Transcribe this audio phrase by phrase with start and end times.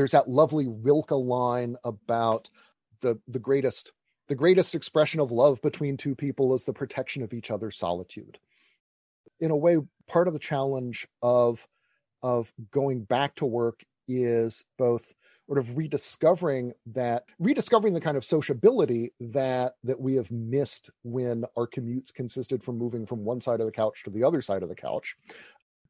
[0.00, 2.48] There's that lovely Rilke line about
[3.02, 3.92] the the greatest
[4.28, 8.38] the greatest expression of love between two people is the protection of each other's solitude.
[9.40, 9.76] In a way,
[10.08, 11.68] part of the challenge of
[12.22, 15.12] of going back to work is both
[15.46, 21.44] sort of rediscovering that rediscovering the kind of sociability that that we have missed when
[21.58, 24.62] our commutes consisted from moving from one side of the couch to the other side
[24.62, 25.14] of the couch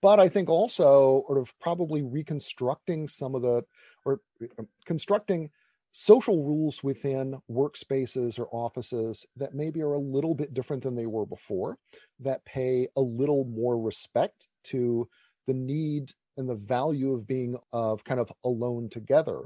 [0.02, 3.62] but i think also sort of probably reconstructing some of the
[4.04, 4.20] or
[4.58, 5.50] um, constructing
[5.92, 11.06] social rules within workspaces or offices that maybe are a little bit different than they
[11.06, 11.76] were before
[12.20, 15.08] that pay a little more respect to
[15.46, 19.42] the need and the value of being of kind of alone together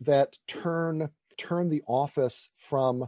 [0.00, 3.06] that turn turn the office from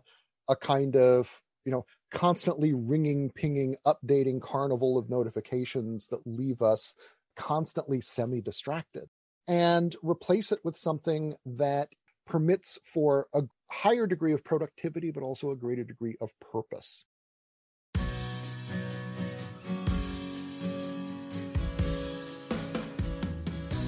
[0.49, 6.95] a kind of you know constantly ringing pinging updating carnival of notifications that leave us
[7.37, 9.09] constantly semi distracted
[9.49, 11.89] and replace it with something that
[12.27, 17.05] permits for a higher degree of productivity but also a greater degree of purpose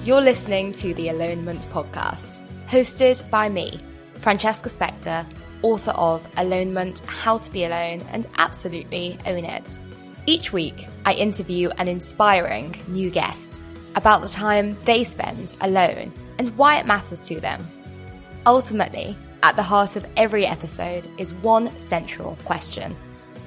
[0.05, 3.79] You're listening to the Alonement Podcast, hosted by me,
[4.15, 5.23] Francesca Specter,
[5.61, 9.77] author of Alonement How to Be Alone and Absolutely Own It.
[10.25, 13.61] Each week, I interview an inspiring new guest
[13.95, 17.67] about the time they spend alone and why it matters to them.
[18.45, 22.95] Ultimately, at the heart of every episode is one central question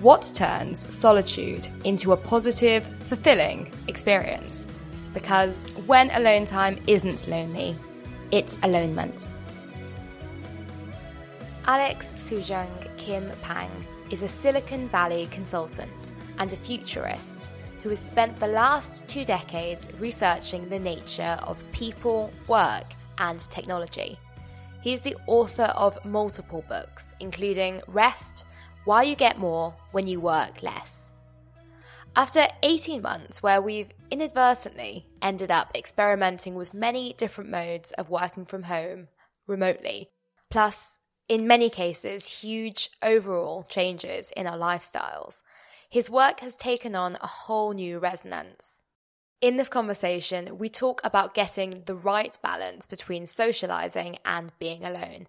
[0.01, 4.67] What turns solitude into a positive, fulfilling experience?
[5.15, 7.77] because when alone time isn't lonely,
[8.31, 9.31] it's alonement.
[11.67, 13.71] Alex Soojung Kim Pang
[14.11, 17.52] is a Silicon Valley consultant and a futurist
[17.83, 22.87] who has spent the last two decades researching the nature of people, work,
[23.19, 24.19] and technology.
[24.83, 28.45] He is the author of multiple books, including Rest
[28.85, 31.13] Why You Get More When You Work Less
[32.15, 38.45] after 18 months, where we've inadvertently ended up experimenting with many different modes of working
[38.45, 39.09] from home
[39.47, 40.11] remotely,
[40.51, 45.41] plus, in many cases, huge overall changes in our lifestyles,
[45.93, 48.83] his work has taken on a whole new resonance.
[49.43, 55.27] In this conversation, we talk about getting the right balance between socializing and being alone,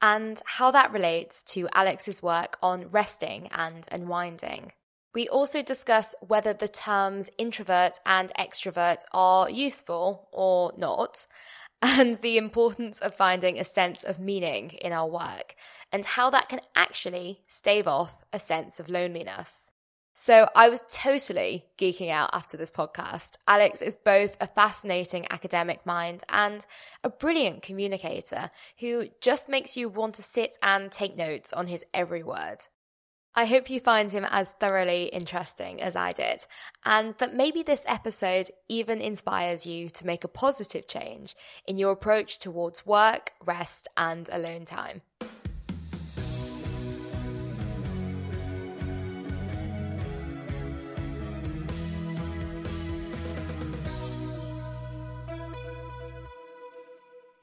[0.00, 4.70] and how that relates to Alex's work on resting and unwinding.
[5.12, 11.26] We also discuss whether the terms introvert and extrovert are useful or not,
[11.82, 15.56] and the importance of finding a sense of meaning in our work,
[15.90, 19.64] and how that can actually stave off a sense of loneliness.
[20.18, 23.36] So I was totally geeking out after this podcast.
[23.46, 26.64] Alex is both a fascinating academic mind and
[27.04, 28.50] a brilliant communicator
[28.80, 32.56] who just makes you want to sit and take notes on his every word.
[33.34, 36.46] I hope you find him as thoroughly interesting as I did,
[36.86, 41.36] and that maybe this episode even inspires you to make a positive change
[41.66, 45.02] in your approach towards work, rest, and alone time.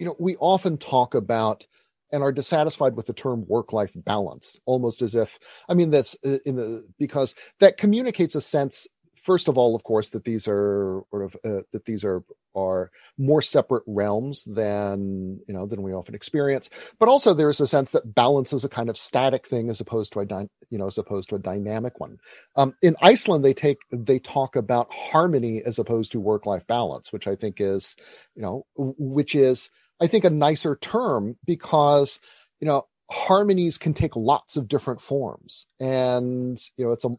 [0.03, 1.65] You know, we often talk about
[2.11, 5.39] and are dissatisfied with the term work life balance almost as if
[5.69, 8.87] i mean that's uh, in the because that communicates a sense
[9.23, 12.23] first of all, of course, that these are sort of uh, that these are
[12.55, 16.69] are more separate realms than you know than we often experience.
[16.99, 19.79] But also, there is a sense that balance is a kind of static thing as
[19.79, 22.17] opposed to a dy- you know as opposed to a dynamic one.
[22.55, 27.11] Um, in Iceland, they take they talk about harmony as opposed to work life balance,
[27.11, 27.95] which I think is
[28.35, 29.69] you know which is
[30.01, 32.19] I think a nicer term because
[32.59, 35.67] you know harmonies can take lots of different forms.
[35.79, 37.09] And you know it's a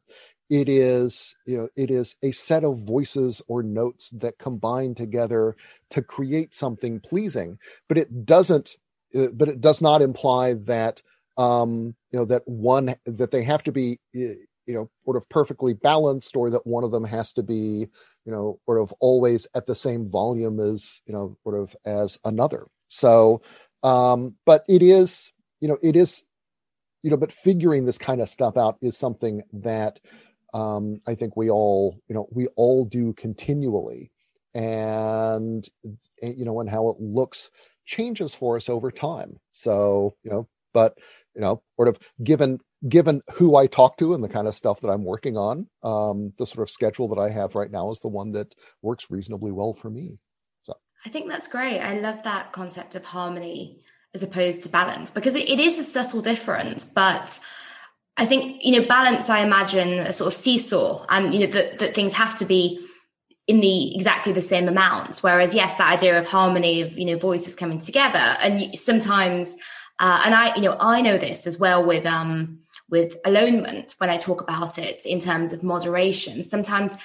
[0.51, 5.57] it is you know it is a set of voices or notes that combine together
[5.91, 7.59] to create something pleasing.
[7.89, 8.77] But it doesn't
[9.15, 11.03] uh, but it does not imply that
[11.37, 13.99] um you know that one that they have to be
[14.67, 17.89] you know sort of perfectly balanced or that one of them has to be
[18.25, 22.19] you know sort of always at the same volume as you know sort of as
[22.25, 23.41] another so
[23.83, 25.33] um but it is
[25.65, 26.25] you know, it is,
[27.03, 29.99] you know, but figuring this kind of stuff out is something that
[30.53, 34.11] um, I think we all, you know, we all do continually.
[34.53, 35.67] And,
[36.23, 37.51] you know, and how it looks
[37.87, 39.41] changes for us over time.
[39.53, 40.99] So, you know, but,
[41.35, 44.81] you know, sort of given given who I talk to and the kind of stuff
[44.81, 48.01] that I'm working on, um, the sort of schedule that I have right now is
[48.01, 50.19] the one that works reasonably well for me.
[50.63, 50.75] So
[51.07, 51.81] I think that's great.
[51.81, 53.85] I love that concept of harmony
[54.15, 57.39] as opposed to balance because it, it is a subtle difference but
[58.17, 61.79] i think you know balance i imagine a sort of seesaw and you know that,
[61.81, 62.81] that things have to be
[63.47, 67.19] in the exactly the same amounts whereas yes that idea of harmony of you know
[67.19, 69.57] voices coming together and sometimes
[69.99, 72.61] uh, and i you know i know this as well with um
[72.91, 76.97] with alonement when i talk about it in terms of moderation sometimes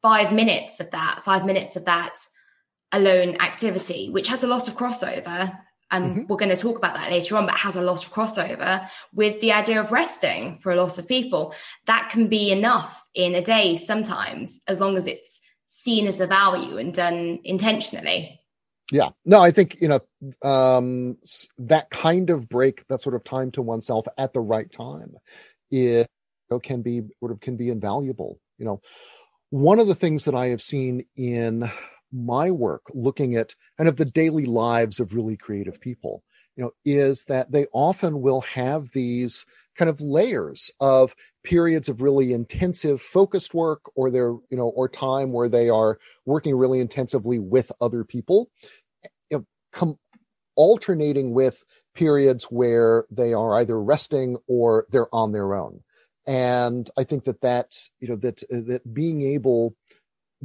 [0.00, 2.14] five minutes of that five minutes of that
[2.92, 5.56] alone activity which has a lot of crossover
[5.92, 6.26] and mm-hmm.
[6.26, 9.40] we're going to talk about that later on, but has a lot of crossover with
[9.40, 11.54] the idea of resting for a lot of people.
[11.86, 15.38] That can be enough in a day sometimes, as long as it's
[15.68, 18.40] seen as a value and done intentionally.
[18.92, 20.00] Yeah, no, I think you know
[20.42, 21.16] um,
[21.58, 25.14] that kind of break, that sort of time to oneself at the right time,
[25.70, 26.06] it you
[26.50, 28.38] know, can be sort of can be invaluable.
[28.58, 28.80] You know,
[29.50, 31.70] one of the things that I have seen in
[32.12, 36.22] my work looking at kind of the daily lives of really creative people
[36.56, 39.46] you know is that they often will have these
[39.76, 44.88] kind of layers of periods of really intensive focused work or their you know or
[44.88, 48.50] time where they are working really intensively with other people
[49.72, 49.98] com-
[50.56, 51.64] alternating with
[51.94, 55.80] periods where they are either resting or they're on their own.
[56.24, 59.74] And i think that that you know that that being able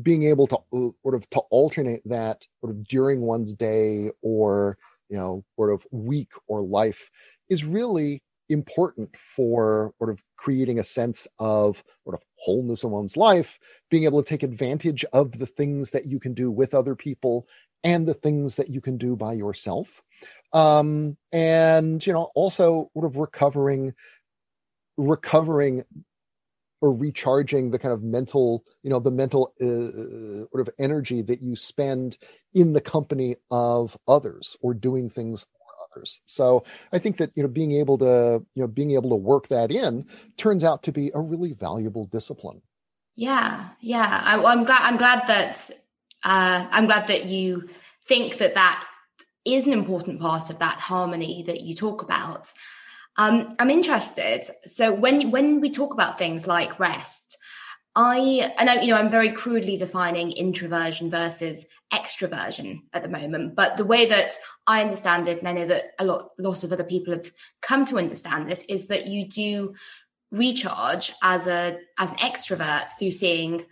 [0.01, 4.77] being able to uh, sort of to alternate that sort of during one's day or
[5.09, 7.09] you know sort of week or life
[7.49, 13.17] is really important for sort of creating a sense of sort of wholeness in one's
[13.17, 13.59] life
[13.89, 17.45] being able to take advantage of the things that you can do with other people
[17.83, 20.01] and the things that you can do by yourself.
[20.53, 23.93] Um and you know also sort of recovering
[24.97, 25.83] recovering
[26.81, 31.41] or recharging the kind of mental you know the mental uh, sort of energy that
[31.41, 32.17] you spend
[32.53, 36.21] in the company of others or doing things for others.
[36.25, 39.47] So i think that you know being able to you know being able to work
[39.49, 40.05] that in
[40.37, 42.61] turns out to be a really valuable discipline.
[43.15, 44.21] Yeah yeah.
[44.23, 45.69] I, am glad i'm glad that
[46.27, 47.67] uh, i'm glad that you
[48.07, 48.83] think that that
[49.45, 52.53] is an important part of that harmony that you talk about
[53.17, 54.45] um, I'm interested.
[54.65, 57.37] So when when we talk about things like rest,
[57.95, 63.55] I and I, you know I'm very crudely defining introversion versus extroversion at the moment.
[63.55, 64.33] But the way that
[64.67, 67.31] I understand it, and I know that a lot lots of other people have
[67.61, 69.73] come to understand this, is that you do
[70.31, 73.65] recharge as a as an extrovert through seeing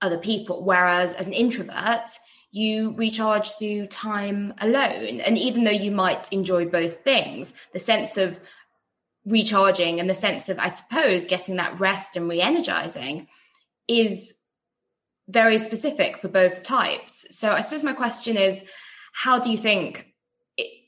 [0.00, 2.08] other people, whereas as an introvert
[2.50, 5.20] you recharge through time alone.
[5.20, 8.40] And even though you might enjoy both things, the sense of
[9.26, 13.28] recharging and the sense of, I suppose, getting that rest and re energizing
[13.86, 14.34] is
[15.28, 17.26] very specific for both types.
[17.30, 18.62] So I suppose my question is
[19.12, 20.06] how do you think,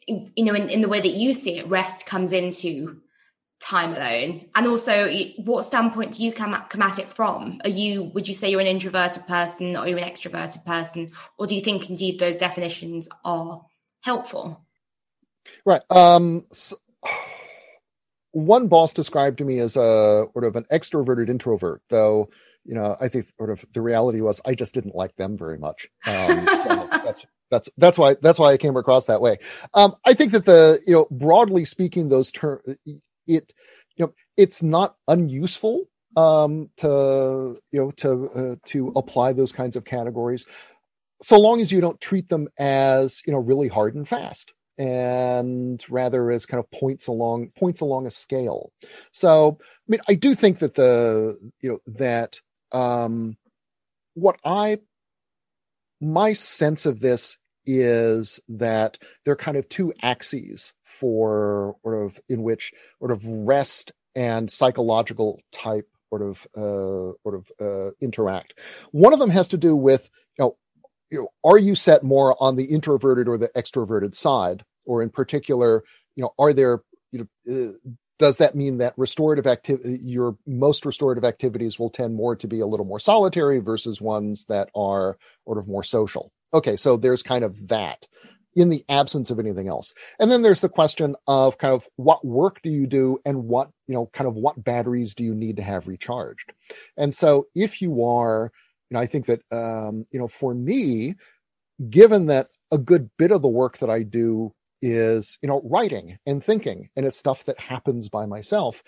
[0.09, 3.03] you know, in, in the way that you see it, rest comes into
[3.61, 7.71] time alone and also what standpoint do you come at, come at it from are
[7.71, 11.55] you would you say you're an introverted person or you're an extroverted person or do
[11.55, 13.63] you think indeed those definitions are
[14.03, 14.65] helpful
[15.67, 16.77] right um so,
[18.33, 22.31] one boss described to me as a sort of an extroverted introvert, though
[22.65, 25.59] you know I think sort of the reality was I just didn't like them very
[25.59, 25.89] much.
[26.07, 29.39] Um, so that's that's that's why that's why I came across that way.
[29.75, 32.63] Um, I think that the you know broadly speaking, those terms
[33.37, 33.53] it
[33.97, 35.85] you know it's not unuseful
[36.17, 40.47] um, to you know to uh, to apply those kinds of categories,
[41.23, 45.85] so long as you don't treat them as you know really hard and fast, and
[45.89, 48.73] rather as kind of points along points along a scale.
[49.13, 52.41] So I mean, I do think that the you know that
[52.73, 53.37] um,
[54.15, 54.79] what I
[56.01, 57.39] my sense of this
[57.79, 63.25] is that there are kind of two axes for sort of in which sort of
[63.27, 68.59] rest and psychological type sort of uh, sort of uh, interact.
[68.93, 70.57] One of them has to do with you know,
[71.11, 75.11] you know, are you set more on the introverted or the extroverted side, or in
[75.11, 75.85] particular,
[76.17, 77.69] you know, are there you know.
[77.69, 77.73] Uh,
[78.19, 82.61] does that mean that restorative activity your most restorative activities will tend more to be
[82.61, 87.23] a little more solitary versus ones that are sort of more social okay so there's
[87.23, 88.07] kind of that
[88.57, 89.93] in the absence of anything else.
[90.19, 93.71] And then there's the question of kind of what work do you do and what,
[93.87, 96.53] you know, kind of what batteries do you need to have recharged?
[96.97, 98.51] And so if you are,
[98.91, 101.15] you know, I think that, um, you know, for me,
[101.89, 104.53] given that a good bit of the work that I do
[104.83, 108.83] is, you know, writing and thinking, and it's stuff that happens by myself,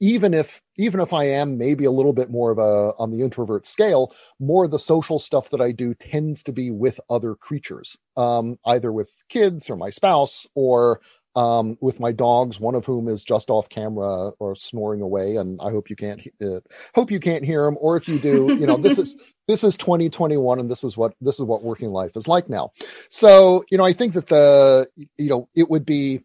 [0.00, 3.22] even if even if I am maybe a little bit more of a on the
[3.22, 7.34] introvert scale, more of the social stuff that I do tends to be with other
[7.34, 11.00] creatures, um, either with kids or my spouse or
[11.36, 15.60] um, with my dogs, one of whom is just off camera or snoring away, and
[15.60, 16.60] I hope you can't uh,
[16.94, 17.76] hope you can't hear him.
[17.80, 19.14] Or if you do, you know this is
[19.46, 22.72] this is 2021, and this is what this is what working life is like now.
[23.10, 26.22] So you know, I think that the you know it would be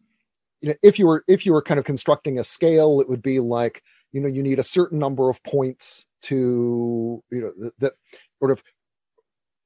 [0.65, 3.21] you know if you were if you were kind of constructing a scale it would
[3.21, 7.93] be like you know you need a certain number of points to you know that,
[8.39, 8.63] sort of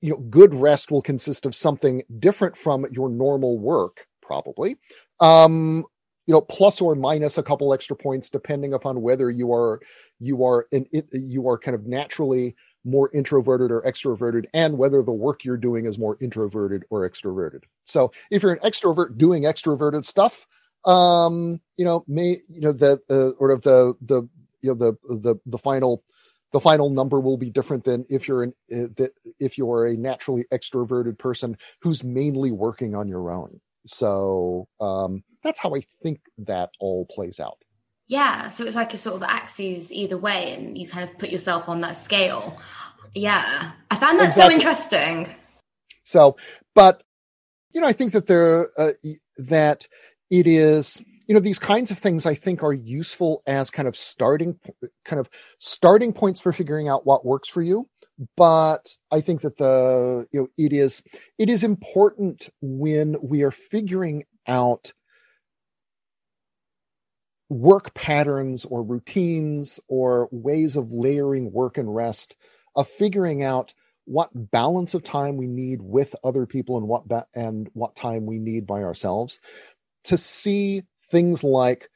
[0.02, 4.76] you know good rest will consist of something different from your normal work probably.
[5.22, 5.86] Um
[6.28, 9.80] you know plus or minus a couple extra points depending upon whether you are
[10.20, 15.14] you are in you are kind of naturally more introverted or extroverted and whether the
[15.14, 17.64] work you're doing is more introverted or extroverted.
[17.86, 20.46] So if you're an extrovert doing extroverted stuff
[20.86, 24.24] um you know may you know the uh, sort of the the
[24.62, 26.04] you know the the the final
[26.52, 29.96] the final number will be different than if you're an uh, that if you're a
[29.96, 33.60] naturally extroverted person who's mainly working on your own.
[33.86, 37.58] So um that's how i think that all plays out.
[38.08, 41.30] Yeah so it's like a sort of axes either way and you kind of put
[41.30, 42.60] yourself on that scale.
[43.14, 44.56] Yeah i found that exactly.
[44.56, 45.36] so interesting.
[46.04, 46.38] So
[46.74, 47.04] but
[47.72, 48.94] you know i think that there uh,
[49.38, 49.86] that
[50.30, 53.96] it is you know these kinds of things i think are useful as kind of
[53.96, 54.60] starting
[55.06, 57.88] kind of starting points for figuring out what works for you.
[58.36, 61.02] But i think that the you know it is
[61.38, 64.92] it is important when we are figuring out
[67.50, 72.36] work patterns or routines or ways of layering work and rest
[72.76, 73.74] of figuring out
[74.06, 78.26] what balance of time we need with other people and what ba- and what time
[78.26, 79.40] we need by ourselves
[80.06, 81.90] to see things like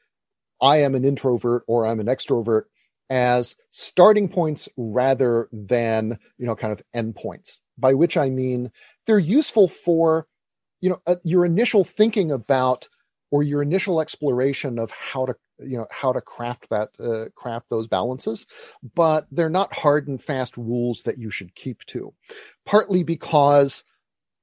[0.60, 2.64] I am an introvert or I'm an extrovert
[3.10, 8.70] as starting points rather than, you know, kind of endpoints, by which I mean
[9.06, 10.26] they're useful for,
[10.80, 12.88] you know, uh, your initial thinking about
[13.30, 17.70] or your initial exploration of how to you know how to craft that uh, craft
[17.70, 18.46] those balances
[18.94, 22.12] but they're not hard and fast rules that you should keep to
[22.66, 23.84] partly because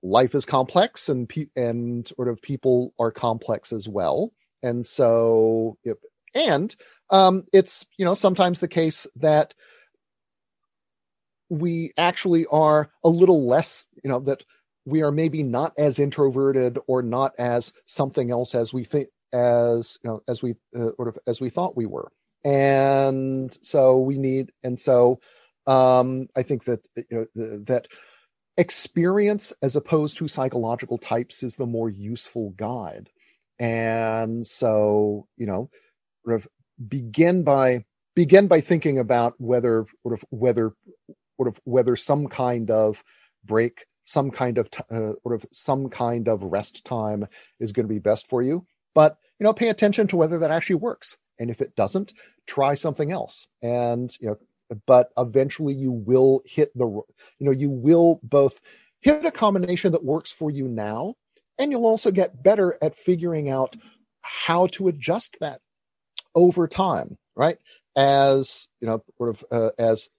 [0.04, 4.32] life is complex and pe- and sort of people are complex as well.
[4.64, 5.78] And so
[6.34, 6.76] and
[7.10, 9.54] um, it's you know sometimes the case that
[11.50, 14.44] we actually are a little less you know that
[14.86, 19.98] we are maybe not as introverted or not as something else as we think as
[20.04, 22.12] you know as we uh, sort of as we thought we were.
[22.44, 25.20] And so we need and so
[25.68, 27.88] um i think that you know that
[28.62, 33.10] experience as opposed to psychological types is the more useful guide.
[33.60, 35.70] And so you know
[36.24, 36.48] sort of
[36.88, 40.74] begin by begin by thinking about whether sort of whether
[41.38, 43.04] sort of whether some kind of
[43.44, 47.26] break some kind of uh, sort of some kind of rest time
[47.60, 48.66] is going to be best for you.
[48.94, 51.18] But you know pay attention to whether that actually works.
[51.40, 52.14] And if it doesn't
[52.46, 53.48] try something else.
[53.64, 54.38] And you know
[54.86, 57.06] but eventually you will hit the you
[57.46, 58.62] know you will both
[59.02, 61.16] hit a combination that works for you now
[61.58, 63.76] and you'll also get better at figuring out
[64.22, 65.60] how to adjust that
[66.36, 67.58] over time right?
[67.96, 70.10] As you know sort of uh, as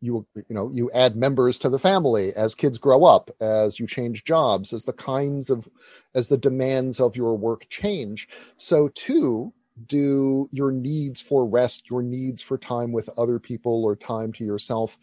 [0.00, 3.86] you you know you add members to the family as kids grow up as you
[3.86, 5.68] change jobs as the kinds of
[6.14, 8.28] as the demands of your work change.
[8.56, 9.52] So too
[9.86, 14.44] do your needs for rest, your needs for time with other people or time to
[14.44, 14.98] yourself,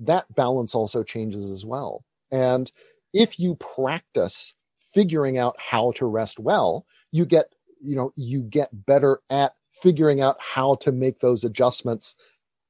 [0.00, 2.04] that balance also changes as well.
[2.30, 2.70] And
[3.12, 8.86] if you practice figuring out how to rest well, you get, you know, you get
[8.86, 12.16] better at figuring out how to make those adjustments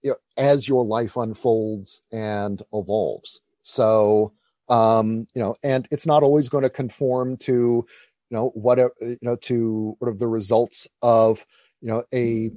[0.02, 3.40] you know, as your life unfolds and evolves.
[3.62, 4.32] So,
[4.68, 7.86] um, you know, and it's not always going to conform to,
[8.30, 11.44] you know, what you know, to sort of the results of,
[11.80, 12.50] you know, a,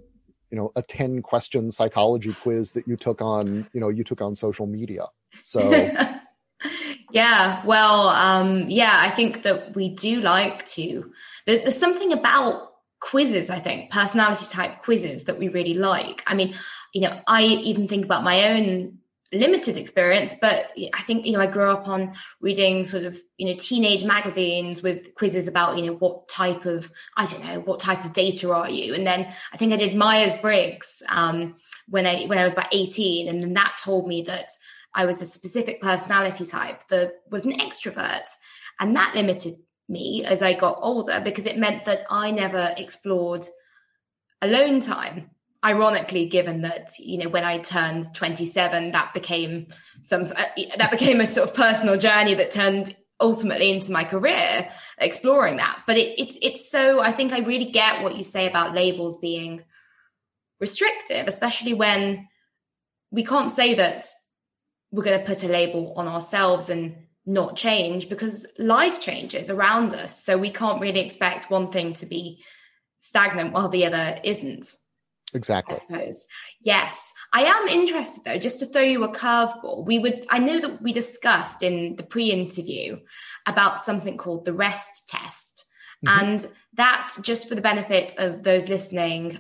[0.50, 4.22] you know, a 10 question psychology quiz that you took on, you know, you took
[4.22, 5.06] on social media.
[5.44, 5.70] So,
[7.12, 11.12] yeah, well, um, yeah, I think that we do like to,
[11.46, 16.24] there's something about quizzes, I think, personality type quizzes that we really like.
[16.26, 16.56] I mean,
[16.94, 19.00] you know, I even think about my own
[19.34, 23.48] limited experience, but I think, you know, I grew up on reading sort of, you
[23.48, 27.80] know, teenage magazines with quizzes about, you know, what type of, I don't know, what
[27.80, 28.94] type of data are you?
[28.94, 31.56] And then I think I did Myers Briggs um,
[31.90, 33.28] when I, when I was about 18.
[33.28, 34.50] And then that told me that
[34.94, 38.28] I was a specific personality type that was an extrovert.
[38.80, 39.58] And that limited
[39.90, 43.46] me as I got older because it meant that I never explored
[44.42, 45.32] alone time
[45.64, 49.68] ironically given that you know when i turned 27 that became
[50.04, 50.46] some uh,
[50.78, 55.80] that became a sort of personal journey that turned ultimately into my career exploring that.
[55.88, 59.18] But it, it's it's so i think i really get what you say about labels
[59.18, 59.64] being
[60.60, 62.28] restrictive especially when
[63.12, 64.06] we can't say that
[64.92, 66.96] we're going to put a label on ourselves and
[67.26, 70.24] not change because life changes around us.
[70.24, 72.44] So we can't really expect one thing to be
[73.02, 74.68] stagnant while the other isn't
[75.34, 75.76] Exactly.
[75.76, 76.26] I suppose.
[76.62, 77.14] Yes.
[77.34, 79.86] I am interested though, just to throw you a curveball.
[79.86, 83.00] We would, I know that we discussed in the pre interview
[83.46, 85.66] about something called the REST test.
[86.06, 86.20] Mm-hmm.
[86.20, 89.40] And that, just for the benefit of those listening,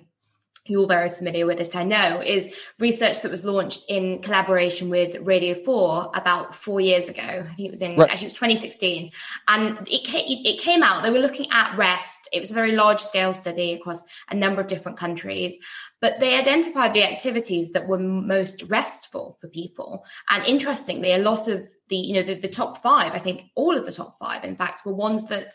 [0.69, 5.25] you're very familiar with it, I know, is research that was launched in collaboration with
[5.25, 7.21] Radio 4 about four years ago.
[7.21, 8.09] I think it was in, right.
[8.09, 9.11] actually, it was 2016.
[9.47, 12.29] And it came, it came out, they were looking at rest.
[12.31, 15.57] It was a very large scale study across a number of different countries,
[16.01, 20.05] but they identified the activities that were most restful for people.
[20.29, 23.77] And interestingly, a lot of the, you know, the, the top five, I think all
[23.77, 25.53] of the top five, in fact, were ones that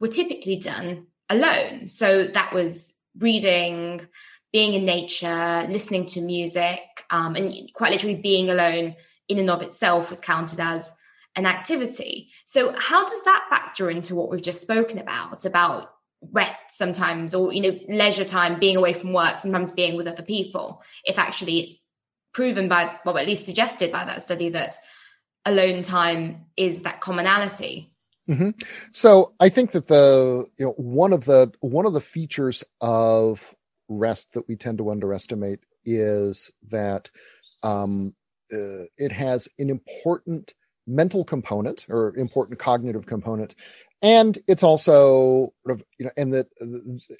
[0.00, 1.88] were typically done alone.
[1.88, 4.06] So that was reading,
[4.52, 8.94] being in nature, listening to music, um, and quite literally being alone
[9.28, 10.90] in and of itself was counted as
[11.36, 12.30] an activity.
[12.44, 15.90] So, how does that factor into what we've just spoken about about
[16.30, 20.22] rest sometimes, or you know, leisure time, being away from work, sometimes being with other
[20.22, 20.82] people?
[21.04, 21.74] If actually it's
[22.34, 24.74] proven by, well, at least suggested by that study that
[25.44, 27.92] alone time is that commonality.
[28.28, 28.50] Mm-hmm.
[28.92, 33.54] So I think that the you know one of the one of the features of
[33.98, 37.08] rest that we tend to underestimate is that
[37.62, 38.14] um,
[38.52, 40.54] uh, it has an important
[40.86, 43.54] mental component or important cognitive component.
[44.02, 46.48] And it's also sort of you know and that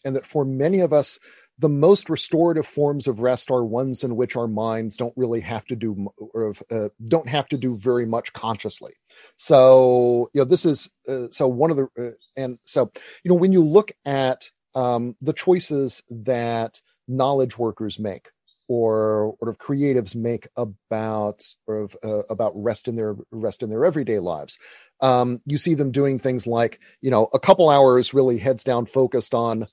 [0.04, 1.18] and that for many of us
[1.58, 5.64] the most restorative forms of rest are ones in which our minds don't really have
[5.66, 8.94] to do or uh, don't have to do very much consciously.
[9.36, 12.90] So you know this is uh, so one of the uh, and so
[13.22, 18.30] you know when you look at um, the choices that knowledge workers make
[18.68, 23.70] or sort of creatives make about or of uh, about rest in their rest in
[23.70, 24.58] their everyday lives.
[25.00, 28.86] Um, you see them doing things like you know a couple hours really heads down
[28.86, 29.66] focused on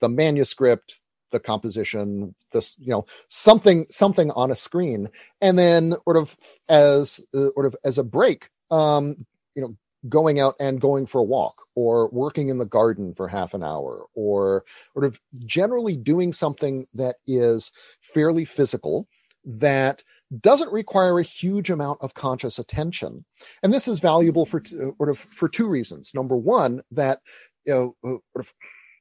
[0.00, 5.08] the manuscript, the composition, this you know something something on a screen,
[5.40, 6.36] and then sort of
[6.68, 9.16] as uh, sort of as a break, um,
[9.54, 9.76] you know
[10.08, 13.62] going out and going for a walk or working in the garden for half an
[13.62, 19.08] hour or sort of generally doing something that is fairly physical
[19.44, 20.02] that
[20.40, 23.24] doesn't require a huge amount of conscious attention.
[23.62, 26.12] And this is valuable for sort of for two reasons.
[26.14, 27.20] Number one that
[27.64, 28.54] you know uh, sort of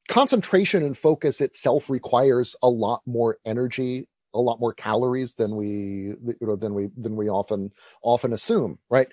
[0.10, 5.68] concentration and focus itself requires a lot more energy a lot more calories than we
[5.70, 9.08] you know than we than we often often assume right?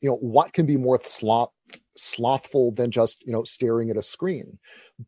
[0.00, 1.50] You know what can be more sloth
[1.96, 4.58] slothful than just you know staring at a screen?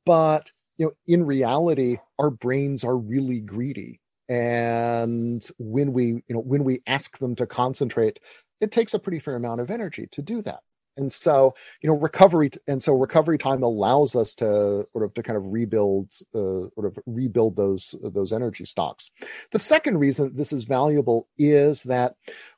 [0.04, 4.00] But you know in reality our brains are really greedy.
[4.28, 8.20] And when we you know when we ask them to concentrate
[8.60, 10.60] it takes a pretty fair amount of energy to do that
[10.96, 15.22] and so you know recovery and so recovery time allows us to sort of to
[15.22, 19.10] kind of rebuild uh, sort of rebuild those those energy stocks.
[19.50, 22.16] The second reason this is valuable is that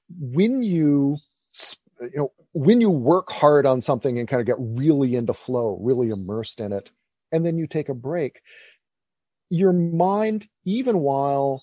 [0.08, 1.18] when you
[2.00, 5.78] you know when you work hard on something and kind of get really into flow
[5.80, 6.90] really immersed in it
[7.30, 8.40] and then you take a break
[9.50, 11.62] your mind, even while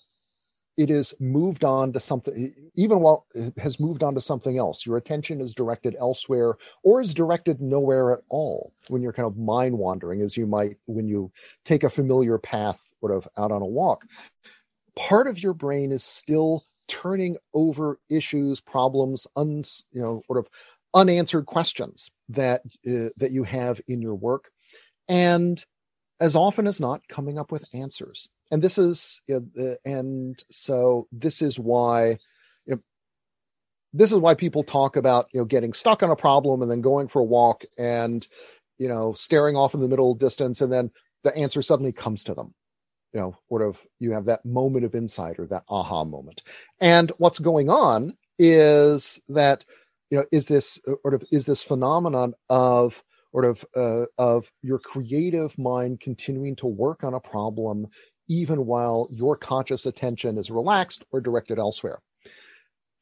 [0.78, 4.86] it is moved on to something even while it has moved on to something else
[4.86, 9.38] your attention is directed elsewhere or is directed nowhere at all when you're kind of
[9.38, 11.32] mind wandering as you might when you
[11.64, 14.06] take a familiar path sort of out on a walk.
[14.96, 20.50] Part of your brain is still turning over issues problems un, you know sort of
[20.94, 24.50] unanswered questions that uh, that you have in your work.
[25.08, 25.64] And
[26.20, 29.22] as often as not coming up with answers and this is
[29.86, 32.18] and so this is why
[32.66, 32.82] you know,
[33.94, 36.82] this is why people talk about you know getting stuck on a problem and then
[36.82, 38.28] going for a walk and
[38.78, 40.92] you know staring off in the middle distance and then
[41.24, 42.54] the answer suddenly comes to them.
[43.14, 46.42] You know sort of you have that moment of insight or that aha moment.
[46.80, 49.66] And what's going on is that
[50.10, 54.80] you know is this sort of is this phenomenon of sort of uh, of your
[54.80, 57.88] creative mind continuing to work on a problem
[58.28, 62.00] even while your conscious attention is relaxed or directed elsewhere.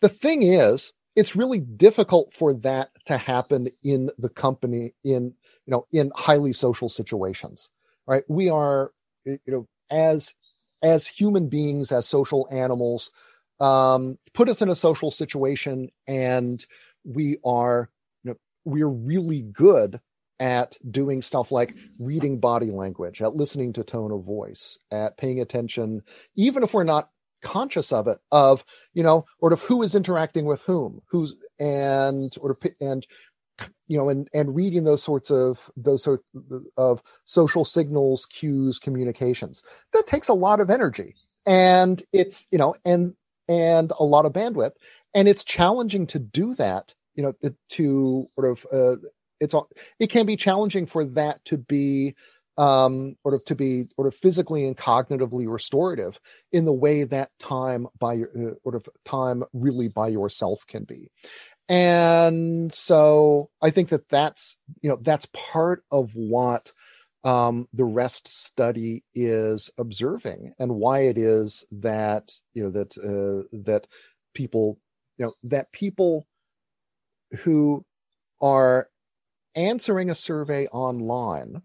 [0.02, 5.34] The thing is, it's really difficult for that to happen in the company in
[5.66, 7.70] you know in highly social situations
[8.08, 8.92] right we are
[9.26, 10.34] you know as
[10.82, 13.12] as human beings as social animals
[13.60, 16.66] um put us in a social situation and
[17.06, 17.90] we are
[18.24, 20.00] you know we're really good
[20.40, 25.40] at doing stuff like reading body language, at listening to tone of voice, at paying
[25.40, 26.02] attention,
[26.36, 27.08] even if we're not
[27.42, 32.34] conscious of it, of, you know, sort of who is interacting with whom, who's, and
[32.44, 33.06] of, and,
[33.88, 36.22] you know, and, and reading those sorts of, those sort
[36.78, 39.64] of social signals, cues, communications.
[39.94, 41.16] That takes a lot of energy
[41.46, 43.14] and it's, you know, and,
[43.48, 44.72] and a lot of bandwidth.
[45.14, 47.34] And it's challenging to do that you know
[47.70, 48.96] to sort of uh,
[49.44, 52.16] it's all it can be challenging for that to be
[52.58, 56.20] um sort of to be sort of physically and cognitively restorative
[56.52, 60.84] in the way that time by your uh, sort of time really by yourself can
[60.84, 61.10] be.
[61.70, 66.72] And so i think that that's you know that's part of what
[67.24, 73.48] um, the rest study is observing and why it is that you know that uh,
[73.64, 73.88] that
[74.34, 74.78] people
[75.18, 76.28] you know that people
[77.40, 77.86] who
[78.42, 78.90] are
[79.56, 81.62] answering a survey online.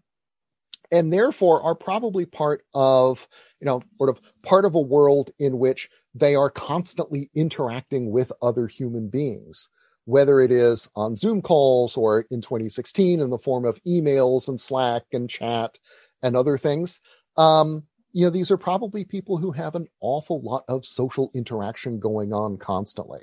[0.91, 3.27] And therefore are probably part of
[3.61, 8.31] you know sort of part of a world in which they are constantly interacting with
[8.41, 9.69] other human beings
[10.09, 14.59] whether it is on zoom calls or in 2016 in the form of emails and
[14.59, 15.77] slack and chat
[16.23, 16.99] and other things.
[17.37, 21.99] Um, you know these are probably people who have an awful lot of social interaction
[21.99, 23.21] going on constantly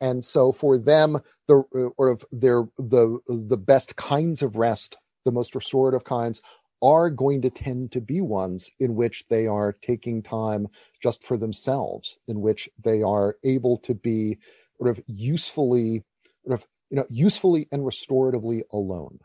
[0.00, 4.96] and so for them the uh, sort of their the the best kinds of rest
[5.24, 6.42] the most restorative kinds
[6.82, 10.66] are going to tend to be ones in which they are taking time
[11.02, 14.38] just for themselves in which they are able to be
[14.78, 16.02] sort of usefully
[16.44, 19.18] sort of you know usefully and restoratively alone.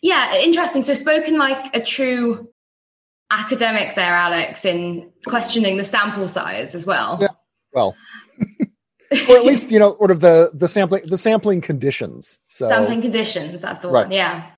[0.00, 0.82] Yeah interesting.
[0.82, 2.48] So spoken like a true
[3.32, 7.18] academic there alex in questioning the sample size as well.
[7.20, 7.28] Yeah
[7.72, 7.96] well
[9.28, 12.68] or at least you know sort of the the sampling the sampling conditions so.
[12.68, 14.50] Sampling conditions that's the one yeah.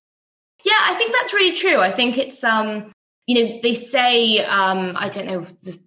[0.63, 1.79] Yeah i think that's really true.
[1.79, 2.91] I think it's um
[3.27, 5.79] you know they say um i don't know the,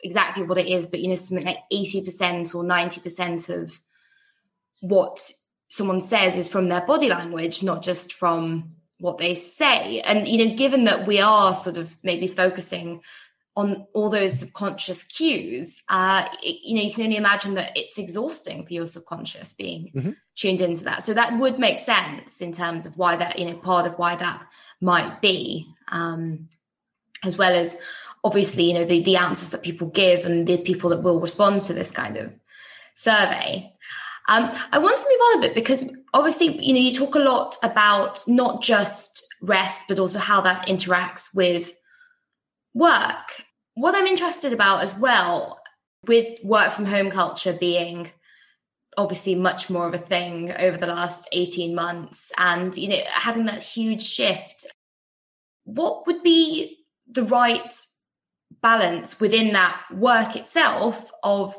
[0.00, 3.80] exactly what it is but you know something like 80% or 90% of
[4.80, 5.30] what
[5.68, 10.00] someone says is from their body language not just from what they say.
[10.00, 13.02] And you know given that we are sort of maybe focusing
[13.54, 17.98] on all those subconscious cues, uh, it, you know, you can only imagine that it's
[17.98, 20.10] exhausting for your subconscious being mm-hmm.
[20.36, 21.02] tuned into that.
[21.02, 24.16] So that would make sense in terms of why that, you know, part of why
[24.16, 24.42] that
[24.80, 26.48] might be, um,
[27.22, 27.76] as well as
[28.24, 31.60] obviously, you know, the, the answers that people give and the people that will respond
[31.62, 32.32] to this kind of
[32.94, 33.70] survey.
[34.28, 37.18] Um, I want to move on a bit because obviously, you know, you talk a
[37.18, 41.72] lot about not just rest, but also how that interacts with
[42.74, 43.44] work.
[43.74, 45.62] What I'm interested about as well,
[46.06, 48.10] with work from home culture being
[48.96, 53.46] obviously much more of a thing over the last 18 months and you know having
[53.46, 54.66] that huge shift
[55.64, 56.78] what would be
[57.10, 57.74] the right
[58.60, 61.56] balance within that work itself of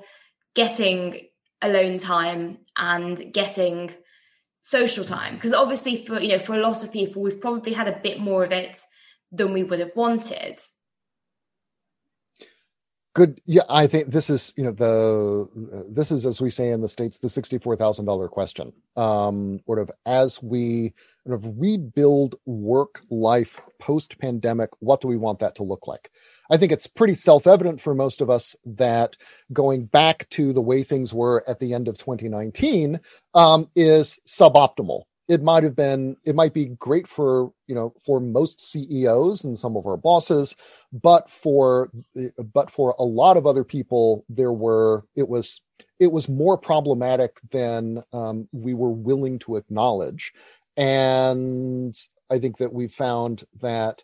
[0.53, 1.21] getting
[1.61, 3.91] alone time and getting
[4.61, 7.87] social time because obviously for you know for a lot of people we've probably had
[7.87, 8.79] a bit more of it
[9.31, 10.59] than we would have wanted
[13.13, 13.41] good.
[13.45, 16.89] Yeah i think this is you know the this is as we say in the
[16.89, 18.73] states the $64000 question.
[18.95, 20.93] Um sort of as we
[21.25, 26.11] sort of rebuild work life post pandemic what do we want that to look like?
[26.51, 29.15] I think it's pretty self evident for most of us that
[29.51, 32.99] going back to the way things were at the end of 2019
[33.33, 35.03] um, is suboptimal.
[35.27, 39.57] It might have been, it might be great for, you know, for most CEOs and
[39.57, 40.55] some of our bosses,
[40.91, 41.89] but for,
[42.53, 45.61] but for a lot of other people, there were, it was,
[45.99, 50.33] it was more problematic than um, we were willing to acknowledge.
[50.75, 51.95] And
[52.29, 54.03] I think that we found that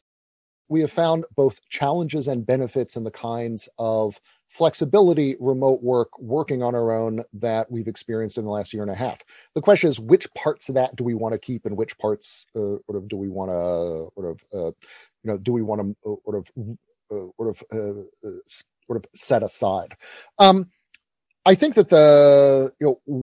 [0.70, 6.62] we have found both challenges and benefits in the kinds of flexibility, remote work, working
[6.64, 9.24] on our own that we've experienced in the last year and a half.
[9.56, 12.46] The question is, which parts of that do we want to keep, and which parts
[12.56, 14.72] uh, sort of do we want to sort of uh,
[15.24, 16.52] you know do we want to uh, sort of
[17.12, 19.96] uh, sort of uh, sort of set aside?
[20.38, 20.70] Um,
[21.46, 23.22] I think that the you know.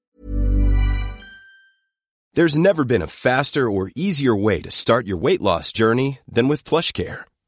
[2.35, 6.49] There's never been a faster or easier way to start your weight loss journey than
[6.49, 7.23] with PlushCare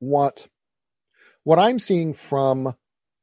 [0.00, 0.46] What
[1.44, 2.74] what I'm seeing from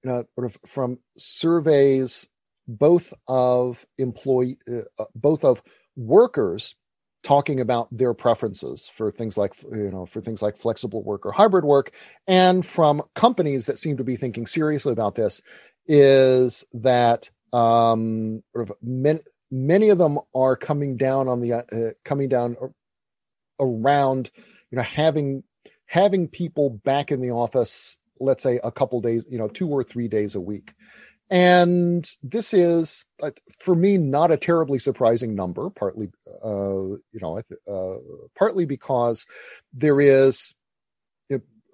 [0.04, 2.28] you know, sort of from surveys
[2.68, 5.62] both of employee uh, uh, both of
[5.96, 6.76] workers
[7.24, 11.32] talking about their preferences for things like you know for things like flexible work or
[11.32, 11.92] hybrid work
[12.28, 15.42] and from companies that seem to be thinking seriously about this
[15.88, 21.92] is that um sort of many, many of them are coming down on the uh,
[22.04, 22.56] coming down
[23.60, 24.30] around
[24.72, 25.44] you know having
[25.88, 29.84] having people back in the office, let's say a couple days, you know, two or
[29.84, 30.74] three days a week.
[31.30, 33.06] And this is,
[33.60, 35.70] for me, not a terribly surprising number.
[35.70, 36.10] Partly,
[36.44, 37.98] uh, you know, uh,
[38.38, 39.26] partly because
[39.74, 40.54] there is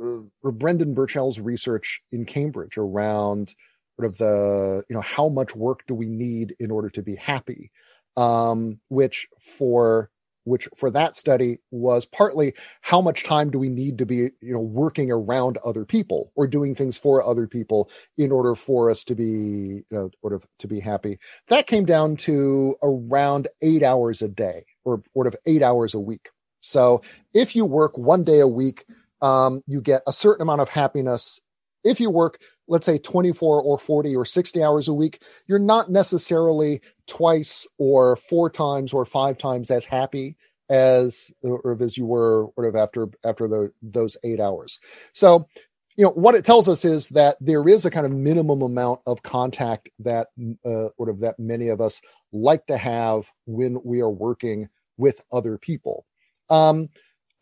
[0.03, 3.53] uh, Brendan Burchell's research in Cambridge around
[3.95, 7.15] sort of the, you know, how much work do we need in order to be
[7.15, 7.71] happy,
[8.17, 10.09] um, which for
[10.45, 14.53] which for that study was partly how much time do we need to be you
[14.53, 19.03] know working around other people or doing things for other people in order for us
[19.03, 21.17] to be you know sort of to be happy?
[21.47, 25.99] That came down to around eight hours a day or sort of eight hours a
[25.99, 26.29] week.
[26.61, 27.01] So
[27.33, 28.85] if you work one day a week
[29.23, 31.39] um, you get a certain amount of happiness.
[31.83, 35.91] If you work let's say 24 or 40 or 60 hours a week you're not
[35.91, 40.37] necessarily twice or four times or five times as happy
[40.69, 44.79] as or as you were sort of after after the, those eight hours.
[45.11, 45.47] So
[45.95, 49.01] you know what it tells us is that there is a kind of minimum amount
[49.05, 50.29] of contact that
[50.65, 55.23] uh, sort of that many of us like to have when we are working with
[55.31, 56.05] other people.
[56.49, 56.89] Um,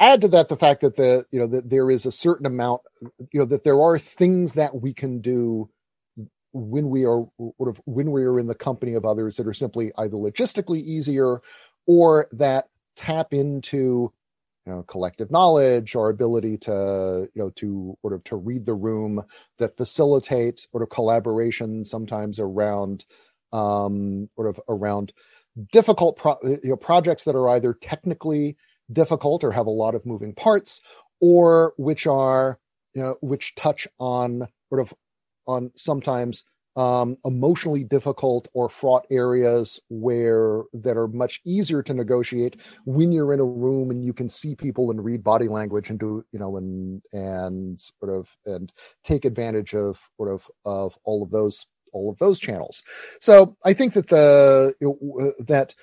[0.01, 2.81] add to that the fact that the you know that there is a certain amount
[3.31, 5.69] you know that there are things that we can do
[6.53, 7.21] when we are
[7.85, 11.41] when we are in the company of others that are simply either logistically easier
[11.87, 14.11] or that tap into
[14.65, 18.73] you know, collective knowledge, our ability to, you know, to sort of to read the
[18.75, 19.23] room
[19.57, 23.05] that facilitate sort of collaboration sometimes around
[23.53, 25.13] um, sort of around
[25.71, 28.55] difficult pro- you know projects that are either technically
[28.93, 30.81] difficult or have a lot of moving parts
[31.19, 32.59] or which are
[32.93, 34.93] you know which touch on sort of
[35.47, 36.43] on sometimes
[36.77, 43.33] um, emotionally difficult or fraught areas where that are much easier to negotiate when you're
[43.33, 46.39] in a room and you can see people and read body language and do you
[46.39, 48.71] know and and sort of and
[49.03, 52.83] take advantage of sort of of all of those all of those channels.
[53.19, 54.73] So i think that the
[55.45, 55.75] that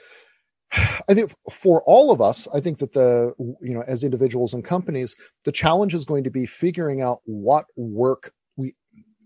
[0.72, 4.64] I think for all of us, I think that the, you know, as individuals and
[4.64, 8.74] companies, the challenge is going to be figuring out what work we,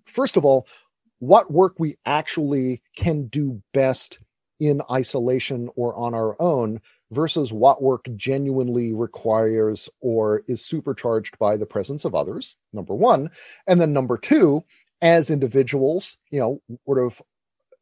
[0.06, 0.66] first of all,
[1.18, 4.18] what work we actually can do best
[4.60, 11.56] in isolation or on our own versus what work genuinely requires or is supercharged by
[11.56, 13.28] the presence of others number one.
[13.66, 14.64] And then number two
[15.02, 17.20] as individuals you know sort of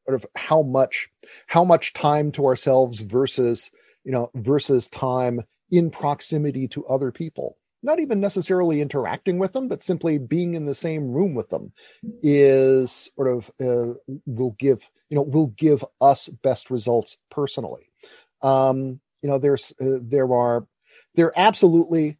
[0.09, 1.09] of how much
[1.47, 3.71] how much time to ourselves versus
[4.05, 9.69] you know versus time in proximity to other people not even necessarily interacting with them,
[9.69, 11.73] but simply being in the same room with them
[12.23, 13.95] is sort of uh,
[14.27, 17.91] will give you know will give us best results personally.
[18.43, 20.67] Um, you know, there's uh, there are
[21.15, 22.19] there absolutely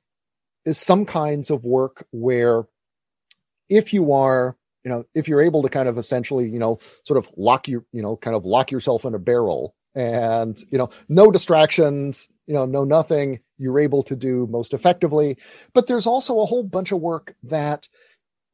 [0.65, 2.65] is some kinds of work where
[3.69, 7.19] if you are you know if you're able to kind of essentially you know sort
[7.19, 10.89] of lock your you know kind of lock yourself in a barrel and you know
[11.09, 15.37] no distractions you know no nothing you're able to do most effectively.
[15.75, 17.89] But there's also a whole bunch of work that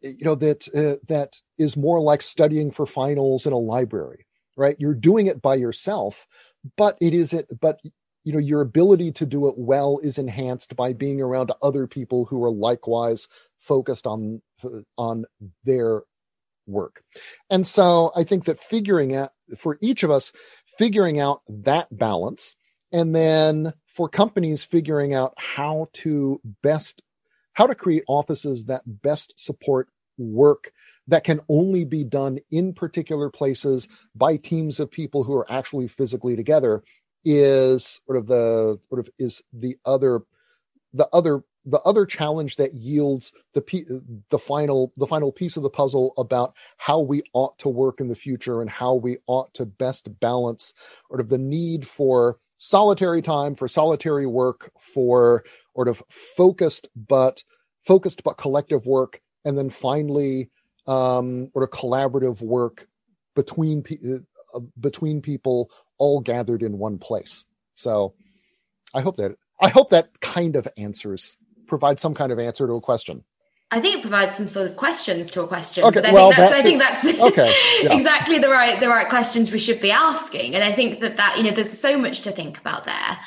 [0.03, 4.27] you know that uh, that is more like studying for finals in a library
[4.59, 4.77] right?
[4.79, 6.27] You're doing it by yourself
[6.77, 7.81] but it is it but
[8.25, 12.25] you know your ability to do it well is enhanced by being around other people
[12.25, 14.43] who are likewise focused on
[14.99, 15.25] on
[15.65, 16.03] their
[16.67, 17.03] work.
[17.51, 20.33] And so i think that figuring out for each of us
[20.79, 22.57] figuring out that balance
[22.93, 27.03] and then for companies figuring out how to best
[27.53, 30.73] how to create offices that best support work
[31.09, 35.87] that can only be done in particular places by teams of people who are actually
[35.87, 36.83] physically together
[37.25, 40.23] is sort of the sort of is the other
[40.93, 45.71] the other the other challenge that yields the the final the final piece of the
[45.71, 49.67] puzzle about how we ought to work in the future and how we ought to
[49.67, 50.73] best balance
[51.09, 57.43] sort of the need for solitary time for solitary work for sort of focused but
[57.83, 60.49] focused but collective work and then finally
[60.87, 62.87] um sort of collaborative work
[63.35, 63.85] between
[64.55, 67.45] uh, between people all gathered in one place.
[67.75, 68.15] So
[68.95, 72.75] i hope that i hope that kind of answers provides some kind of answer to
[72.75, 73.25] a question
[73.71, 75.85] I think it provides some sort of questions to a question.
[75.85, 77.97] Okay, I well, think that's, that's I think that's okay, yeah.
[77.97, 80.55] exactly the right the right questions we should be asking.
[80.55, 83.19] And I think that that you know there's so much to think about there.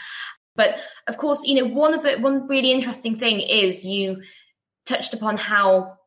[0.55, 4.21] But of course, you know one of the one really interesting thing is you
[4.85, 5.97] touched upon how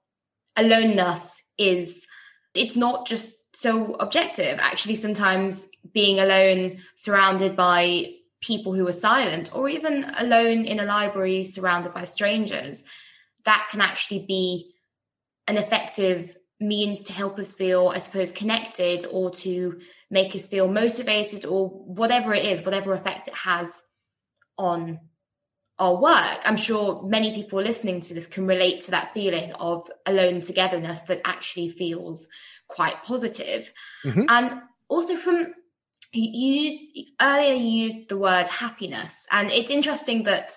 [0.56, 2.06] aloneness is
[2.54, 4.58] it's not just so objective.
[4.60, 10.84] Actually, sometimes being alone, surrounded by people who are silent, or even alone in a
[10.84, 12.84] library surrounded by strangers
[13.44, 14.74] that can actually be
[15.48, 20.68] an effective means to help us feel, I suppose, connected or to make us feel
[20.68, 23.82] motivated or whatever it is, whatever effect it has
[24.58, 25.00] on
[25.78, 26.38] our work.
[26.44, 31.00] I'm sure many people listening to this can relate to that feeling of alone togetherness
[31.08, 32.28] that actually feels
[32.68, 33.72] quite positive.
[34.04, 34.24] Mm-hmm.
[34.28, 35.54] And also from
[36.12, 40.52] you used earlier you used the word happiness and it's interesting that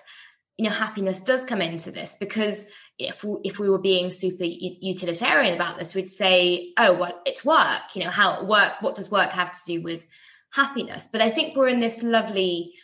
[0.56, 2.64] you know happiness does come into this because
[2.98, 7.44] if we, if we were being super utilitarian about this we'd say oh well it's
[7.44, 10.04] work you know how work what does work have to do with
[10.52, 11.08] happiness?
[11.10, 12.74] But i think we're in this lovely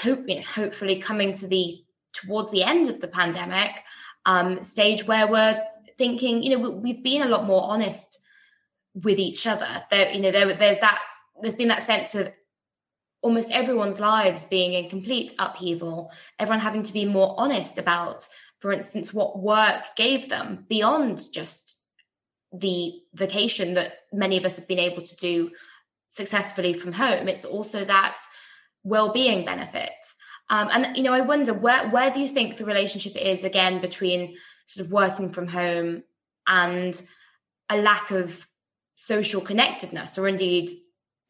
[0.00, 3.70] hope you know hopefully coming to the towards the end of the pandemic
[4.26, 5.60] um stage where we're
[5.98, 8.18] thinking you know we've been a lot more honest
[8.94, 9.84] with each other.
[9.90, 11.00] There you know there, there's that
[11.42, 12.32] there's been that sense of
[13.22, 18.26] almost everyone's lives being in complete upheaval, everyone having to be more honest about,
[18.60, 21.76] for instance, what work gave them beyond just
[22.52, 25.50] the vacation that many of us have been able to do
[26.08, 27.28] successfully from home.
[27.28, 28.18] It's also that
[28.82, 29.90] well-being benefit.
[30.50, 33.80] Um, and you know, I wonder where where do you think the relationship is again
[33.80, 34.36] between
[34.66, 36.02] sort of working from home
[36.46, 37.00] and
[37.70, 38.46] a lack of
[38.96, 40.70] social connectedness, or indeed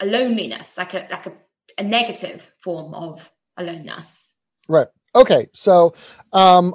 [0.05, 1.33] loneliness, like a like a
[1.79, 4.35] a negative form of aloneness.
[4.69, 4.89] Right.
[5.15, 5.95] Okay, so
[6.33, 6.75] um,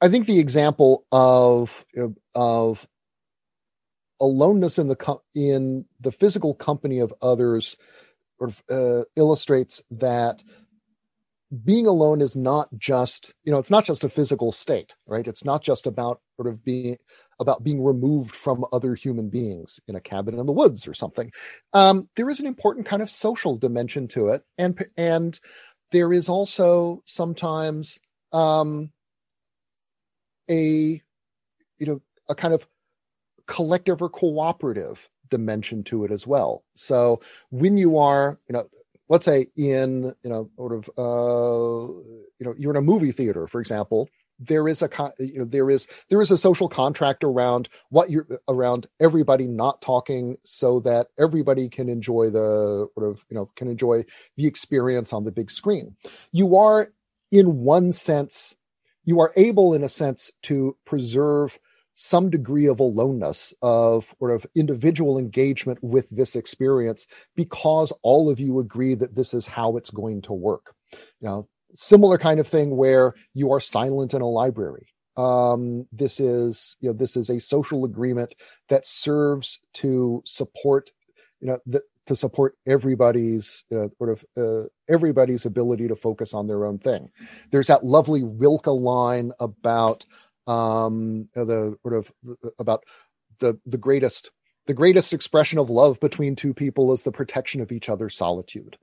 [0.00, 1.84] I think the example of
[2.34, 2.88] of
[4.20, 7.76] aloneness in the co- in the physical company of others
[8.70, 10.42] uh, illustrates that
[11.64, 15.26] being alone is not just you know it's not just a physical state right?
[15.26, 16.96] It's not just about sort of being
[17.40, 21.30] about being removed from other human beings in a cabin in the woods or something.
[21.72, 25.38] Um, there is an important kind of social dimension to it and and
[25.90, 28.00] there is also sometimes
[28.32, 28.90] um,
[30.50, 31.00] a
[31.78, 32.66] you know a kind of
[33.46, 36.64] collective or cooperative dimension to it as well.
[36.74, 38.68] So when you are you know
[39.12, 41.92] let's say in you know sort of uh
[42.38, 44.08] you know you're in a movie theater for example
[44.38, 44.88] there is a
[45.18, 49.82] you know there is there is a social contract around what you're around everybody not
[49.82, 54.02] talking so that everybody can enjoy the sort of you know can enjoy
[54.36, 55.94] the experience on the big screen.
[56.32, 56.92] You are
[57.30, 58.56] in one sense
[59.04, 61.58] you are able in a sense to preserve
[62.02, 68.40] some degree of aloneness of or of individual engagement with this experience because all of
[68.40, 70.74] you agree that this is how it's going to work.
[70.92, 74.88] You know similar kind of thing where you are silent in a library.
[75.16, 78.34] Um, this is you know this is a social agreement
[78.68, 80.90] that serves to support
[81.40, 86.46] you know the, to support everybody's uh, sort of uh, everybody's ability to focus on
[86.46, 87.08] their own thing.
[87.50, 90.04] There's that lovely rilke line about
[90.46, 92.12] um the sort of
[92.58, 92.84] about
[93.38, 94.30] the the greatest
[94.66, 98.76] the greatest expression of love between two people is the protection of each other's solitude.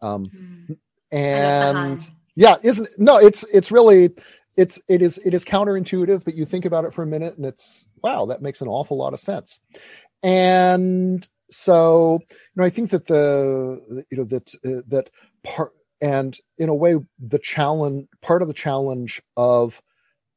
[0.00, 0.76] Um mm.
[1.10, 4.10] and yeah isn't no it's it's really
[4.56, 7.46] it's it is it is counterintuitive but you think about it for a minute and
[7.46, 9.60] it's wow that makes an awful lot of sense.
[10.22, 15.10] And so you know i think that the you know that uh, that
[15.44, 19.82] part and in a way the challenge part of the challenge of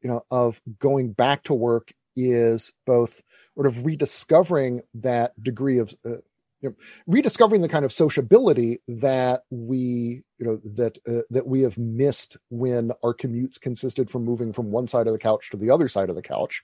[0.05, 3.23] you know of going back to work is both
[3.55, 6.17] sort of rediscovering that degree of uh,
[6.61, 6.75] you know,
[7.07, 12.37] rediscovering the kind of sociability that we you know that uh, that we have missed
[12.51, 15.87] when our commutes consisted from moving from one side of the couch to the other
[15.87, 16.61] side of the couch.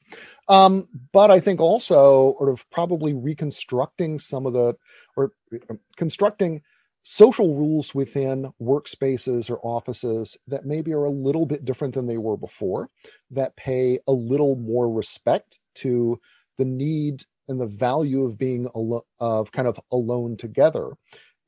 [0.48, 4.76] Um, but i think also sort of probably reconstructing some of the
[5.18, 5.32] or
[5.68, 6.62] uh, constructing
[7.04, 12.18] social rules within workspaces or offices that maybe are a little bit different than they
[12.18, 12.90] were before,
[13.32, 16.20] that pay a little more respect to
[16.58, 20.92] the need and the value of being alo- of kind of alone together,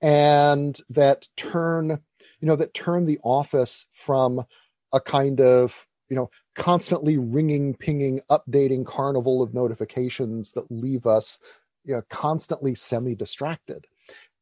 [0.02, 2.00] and that turn
[2.40, 4.44] you know that turn the office from
[4.92, 11.40] a kind of you know constantly ringing pinging updating carnival of notifications that leave us
[11.86, 13.86] you know, constantly semi distracted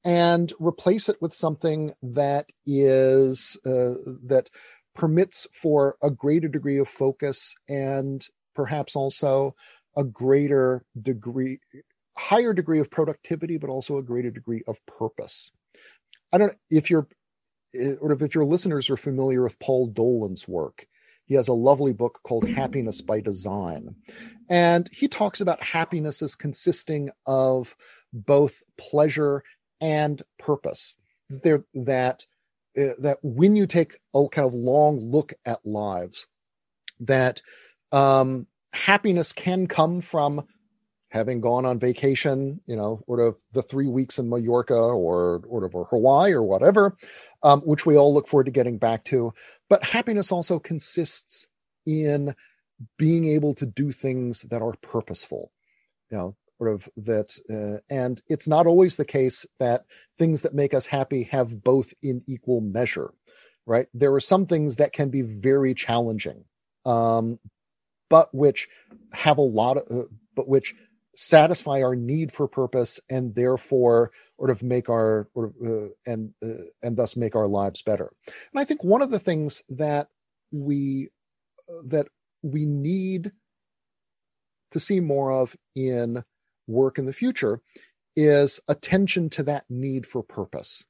[0.04, 4.50] and replace it with something that is uh, that
[4.96, 9.56] permits for a greater degree of focus and perhaps also
[9.96, 11.60] a greater degree
[12.18, 15.52] higher degree of productivity but also a greater degree of purpose.
[16.34, 17.08] I don't know if you're
[17.76, 20.86] eh, or if your listeners are familiar with paul dolan's work
[21.26, 23.96] he has a lovely book called happiness by design
[24.50, 27.76] and he talks about happiness as consisting of
[28.14, 29.44] both pleasure
[29.82, 30.96] and purpose.
[31.30, 32.26] There, that
[32.78, 36.28] uh, that when you take a kind of long look at lives,
[37.00, 37.42] that
[37.92, 40.46] um, happiness can come from
[41.10, 45.66] having gone on vacation, you know, sort of the three weeks in Mallorca or sort
[45.66, 46.96] of or Hawaii or whatever,
[47.44, 49.34] um, which we all look forward to getting back to.
[49.70, 51.48] But happiness also consists
[51.86, 52.34] in
[52.98, 55.52] being able to do things that are purposeful.
[56.10, 59.86] You know, sort of that uh, and it's not always the case that
[60.18, 63.12] things that make us happy have both in equal measure
[63.66, 63.88] right?
[63.94, 66.46] There are some things that can be very challenging
[66.86, 67.40] um,
[68.10, 68.68] but which
[69.14, 70.74] have a lot of uh, but which
[71.16, 76.66] satisfy our need for purpose and therefore sort of make our or, uh, and uh,
[76.82, 78.12] and thus make our lives better.
[78.26, 80.08] And i think one of the things that
[80.52, 81.10] we
[81.70, 82.08] uh, that
[82.42, 83.32] we need
[84.72, 86.24] to see more of in
[86.68, 87.62] work in the future
[88.16, 90.86] is attention to that need for purpose,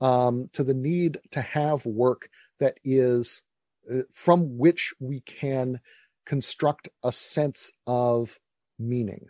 [0.00, 3.42] um, to the need to have work that is
[3.92, 5.80] uh, from which we can
[6.26, 8.38] construct a sense of
[8.78, 9.26] meaning.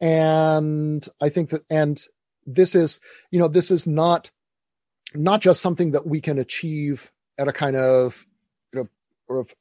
[0.00, 1.98] And I think that, and
[2.44, 4.30] this is, you know, this is not
[5.14, 8.26] not just something that we can achieve at a kind of,
[8.72, 8.88] you know,
[9.26, 9.54] sort of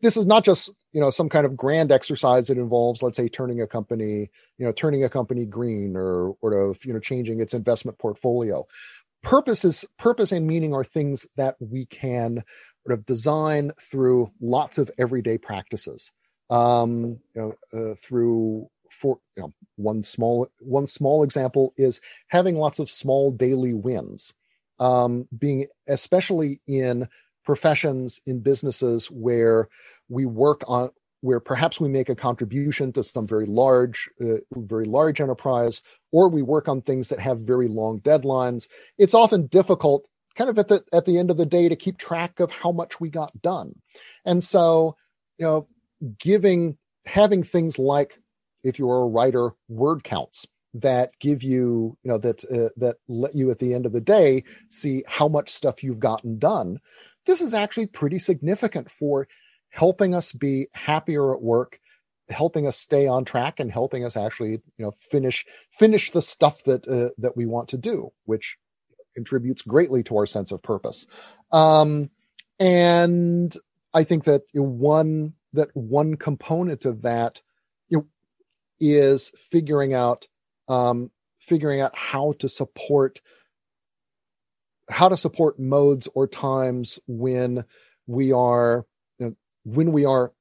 [0.00, 3.28] this is not just you know some kind of grand exercise that involves let's say
[3.28, 7.40] turning a company you know turning a company green or sort of you know changing
[7.40, 8.64] its investment portfolio
[9.22, 12.42] purpose is purpose and meaning are things that we can
[12.86, 16.12] sort of design through lots of everyday practices.
[16.48, 22.56] Um, you know, uh, through for you know one small one small example is having
[22.56, 24.32] lots of small daily wins.
[24.78, 27.08] Um, being especially in
[27.44, 29.68] professions in businesses where
[30.08, 30.90] we work on
[31.22, 35.82] where perhaps we make a contribution to some very large uh, very large enterprise
[36.12, 40.58] or we work on things that have very long deadlines it's often difficult kind of
[40.58, 43.08] at the at the end of the day to keep track of how much we
[43.08, 43.74] got done.
[44.24, 44.96] And so
[45.38, 45.68] you know
[46.18, 46.76] giving
[47.06, 48.18] having things like
[48.62, 53.34] if you're a writer word counts that give you you know that uh, that let
[53.34, 56.78] you at the end of the day see how much stuff you've gotten done
[57.24, 59.26] this is actually pretty significant for
[59.76, 61.78] helping us be happier at work
[62.28, 66.64] helping us stay on track and helping us actually you know finish finish the stuff
[66.64, 68.56] that uh, that we want to do which
[69.14, 71.06] contributes greatly to our sense of purpose.
[71.52, 72.10] Um
[72.58, 73.54] and
[73.92, 77.42] i think that you know, one that one component of that
[77.90, 78.06] you know,
[78.80, 80.26] is figuring out
[80.68, 83.20] um figuring out how to support
[84.88, 87.64] how to support modes or times when
[88.06, 88.86] we are
[89.66, 90.32] when we are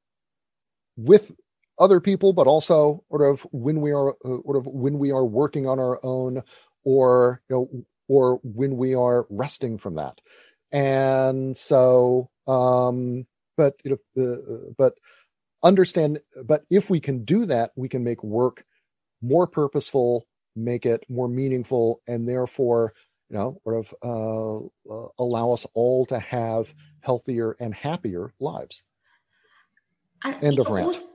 [0.98, 1.32] with
[1.80, 5.26] other people but also sort of when we are uh, sort of when we are
[5.26, 6.42] working on our own
[6.84, 10.22] or you know or when we are resting from that
[10.72, 13.26] and so um
[13.58, 14.94] but you know the but
[15.64, 18.64] understand but if we can do that we can make work
[19.22, 22.94] more purposeful make it more meaningful and therefore
[23.30, 28.84] you know, sort of uh, uh, allow us all to have healthier and happier lives.
[30.34, 30.88] And End of rant.
[30.88, 31.08] Also,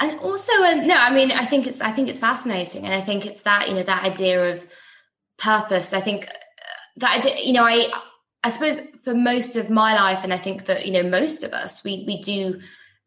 [0.00, 3.00] and also, uh, no, I mean, I think it's, I think it's fascinating, and I
[3.00, 4.66] think it's that you know that idea of
[5.38, 5.92] purpose.
[5.92, 6.28] I think uh,
[6.96, 7.90] that idea, you know, I,
[8.42, 11.52] I suppose for most of my life, and I think that you know most of
[11.52, 12.60] us, we we do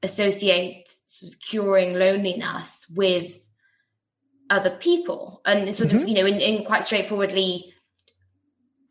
[0.04, 3.46] associate sort of curing loneliness with
[4.50, 6.04] other people and sort mm-hmm.
[6.04, 7.74] of you know in, in quite straightforwardly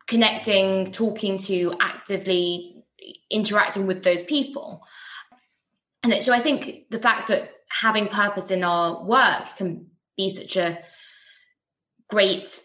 [0.07, 2.85] connecting, talking to, actively
[3.29, 4.81] interacting with those people.
[6.03, 10.55] And so I think the fact that having purpose in our work can be such
[10.55, 10.79] a
[12.09, 12.59] great,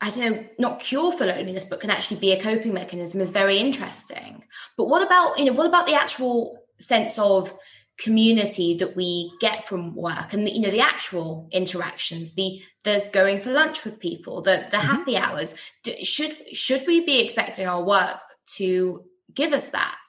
[0.00, 3.30] I don't know, not cure for loneliness, but can actually be a coping mechanism is
[3.30, 4.44] very interesting.
[4.76, 7.54] But what about, you know, what about the actual sense of
[7.96, 13.08] community that we get from work and the, you know the actual interactions the the
[13.12, 14.86] going for lunch with people the the mm-hmm.
[14.86, 15.54] happy hours
[15.84, 18.18] Do, should should we be expecting our work
[18.56, 20.00] to give us that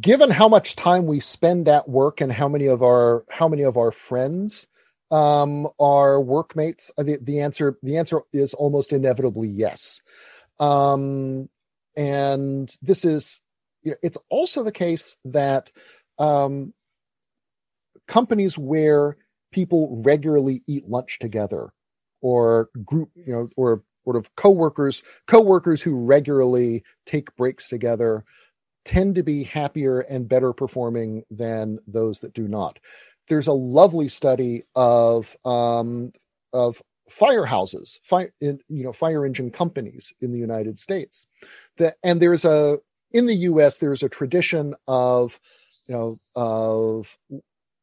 [0.00, 3.62] given how much time we spend at work and how many of our how many
[3.62, 4.68] of our friends
[5.10, 10.00] um are workmates uh, the, the answer the answer is almost inevitably yes.
[10.58, 11.48] Um
[11.96, 13.40] and this is
[13.86, 15.70] you know, it's also the case that
[16.18, 16.74] um,
[18.08, 19.16] companies where
[19.52, 21.72] people regularly eat lunch together
[22.20, 28.24] or group, you know, or sort of coworkers, coworkers who regularly take breaks together
[28.86, 32.78] tend to be happier and better performing than those that do not.
[33.28, 36.12] There's a lovely study of um,
[36.52, 36.80] of
[37.10, 41.26] firehouses, fire, in, you know, fire engine companies in the United States.
[41.76, 42.78] That and there's a
[43.10, 43.78] in the U.S.
[43.78, 45.38] there's a tradition of
[45.88, 47.18] you know of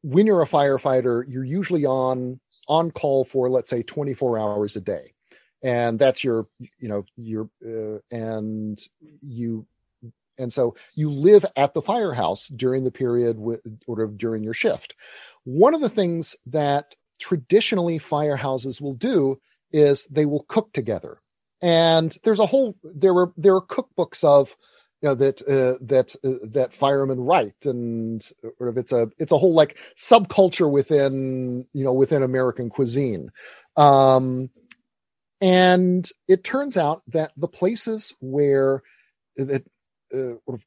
[0.02, 4.80] when you're a firefighter you're usually on on call for let's say 24 hours a
[4.80, 5.12] day
[5.62, 6.46] and that's your
[6.78, 8.78] you know your uh, and
[9.22, 9.66] you
[10.38, 14.94] and so you live at the firehouse during the period with, or during your shift.
[15.44, 19.40] One of the things that traditionally firehouses will do
[19.72, 21.18] is they will cook together.
[21.62, 24.56] And there's a whole there were there are cookbooks of
[25.00, 29.32] you know that uh, that uh, that firemen write and sort of it's a it's
[29.32, 33.30] a whole like subculture within you know within american cuisine.
[33.76, 34.50] Um
[35.40, 38.82] and it turns out that the places where
[39.36, 39.64] that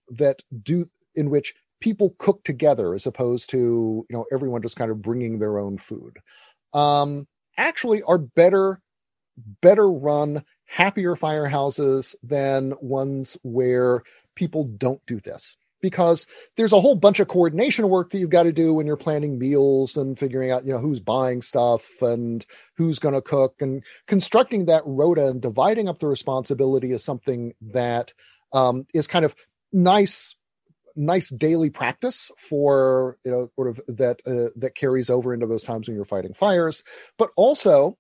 [0.09, 4.91] that do in which people cook together as opposed to you know everyone just kind
[4.91, 6.17] of bringing their own food.
[6.73, 7.27] Um
[7.57, 8.81] actually are better
[9.61, 14.03] better run happier firehouses than ones where
[14.35, 15.55] people don't do this.
[15.79, 16.25] Because
[16.55, 19.37] there's a whole bunch of coordination work that you've got to do when you're planning
[19.37, 22.43] meals and figuring out you know who's buying stuff and
[22.77, 23.61] who's going to cook.
[23.61, 28.13] And constructing that rota and dividing up the responsibility is something that
[28.53, 29.35] um, is kind of
[29.71, 30.35] nice
[30.95, 35.63] nice daily practice for you know sort of that uh, that carries over into those
[35.63, 36.83] times when you're fighting fires.
[37.17, 37.97] But also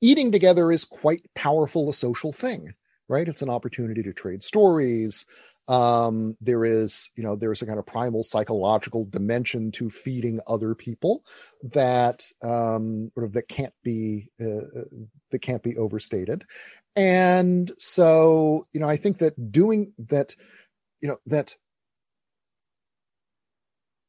[0.00, 2.74] eating together is quite powerful a social thing
[3.08, 3.28] right?
[3.28, 5.26] It's an opportunity to trade stories.
[5.68, 10.74] Um, there is, you know, there's a kind of primal psychological dimension to feeding other
[10.74, 11.24] people
[11.62, 14.84] that um, sort of that can't be uh, uh,
[15.30, 16.44] that can't be overstated.
[16.96, 20.34] And so, you know, I think that doing that,
[21.00, 21.54] you know, that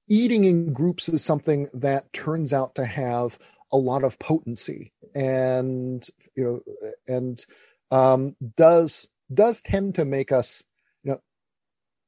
[0.08, 3.38] eating in groups is something that turns out to have
[3.72, 6.62] a lot of potency and you know
[7.08, 7.46] and
[7.92, 10.64] um, does does tend to make us
[11.04, 11.20] you know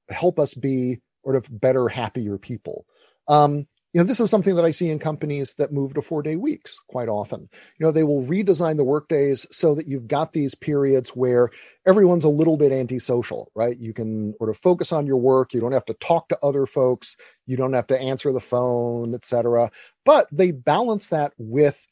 [0.09, 2.85] help us be sort of better happier people.
[3.27, 6.21] Um, you know this is something that i see in companies that move to four
[6.21, 7.49] day weeks quite often.
[7.77, 11.49] You know they will redesign the work days so that you've got these periods where
[11.87, 13.77] everyone's a little bit antisocial right?
[13.77, 15.53] You can sort of focus on your work.
[15.53, 17.17] You don't have to talk to other folks.
[17.45, 19.69] You don't have to answer the phone etc
[20.05, 21.85] but they balance that with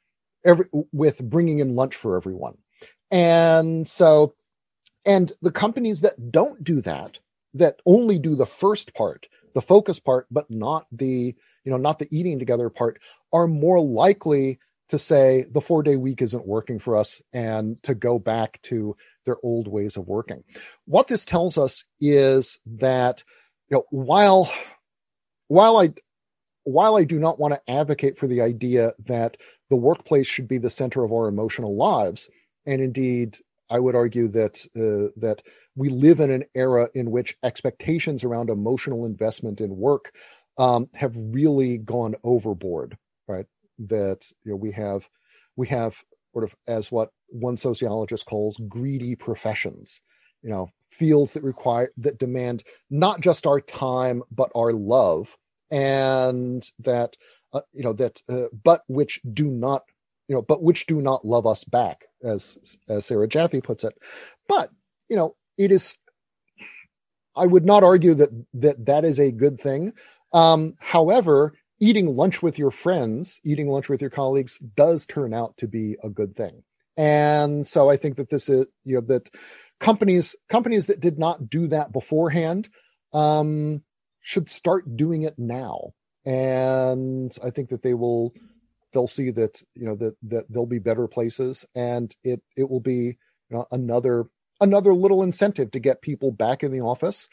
[0.46, 2.58] every with bringing in lunch for everyone.
[3.12, 4.36] And so
[5.06, 7.20] and the companies that don't do that
[7.54, 9.28] that only do the first part
[9.58, 11.36] the focus part but not the
[11.68, 13.02] you know, not the eating together part,
[13.34, 17.94] are more likely to say the four day week isn't working for us and to
[17.94, 18.96] go back to
[19.26, 20.46] their old ways of working.
[20.86, 23.26] What this tells us is that,
[23.70, 24.50] you know, while,
[25.50, 25.94] while I,
[26.64, 29.36] while I do not want to advocate for the idea that
[29.70, 32.30] the workplace should be the center of our emotional lives,
[32.66, 33.36] and indeed,
[33.70, 35.42] I would argue that uh, that
[35.76, 40.16] we live in an era in which expectations around emotional investment in work
[40.58, 42.98] um, have really gone overboard,
[43.28, 43.46] right?
[43.80, 45.10] That you know we have
[45.56, 46.04] we have
[46.34, 50.02] sort of as what one sociologist calls greedy professions,
[50.42, 55.38] you know, fields that require that demand not just our time but our love,
[55.70, 57.16] and that
[57.54, 59.84] uh, you know that uh, but which do not
[60.28, 63.94] you know but which do not love us back, as as Sarah Jaffe puts it.
[64.48, 64.70] But
[65.10, 65.98] you know it is
[67.36, 69.94] I would not argue that that that is a good thing,
[70.34, 75.56] um, however, eating lunch with your friends, eating lunch with your colleagues does turn out
[75.58, 76.64] to be a good thing.
[76.98, 79.30] And so I think that this is, you know, that
[79.80, 82.70] companies, companies that did not do that beforehand,
[83.14, 83.84] um,
[84.20, 85.92] should start doing it now.
[86.26, 88.34] And I think that they will,
[88.98, 92.80] they'll see that, you know, that, that there'll be better places and it, it will
[92.80, 93.18] be
[93.50, 94.26] you know, another,
[94.60, 97.28] another little incentive to get people back in the office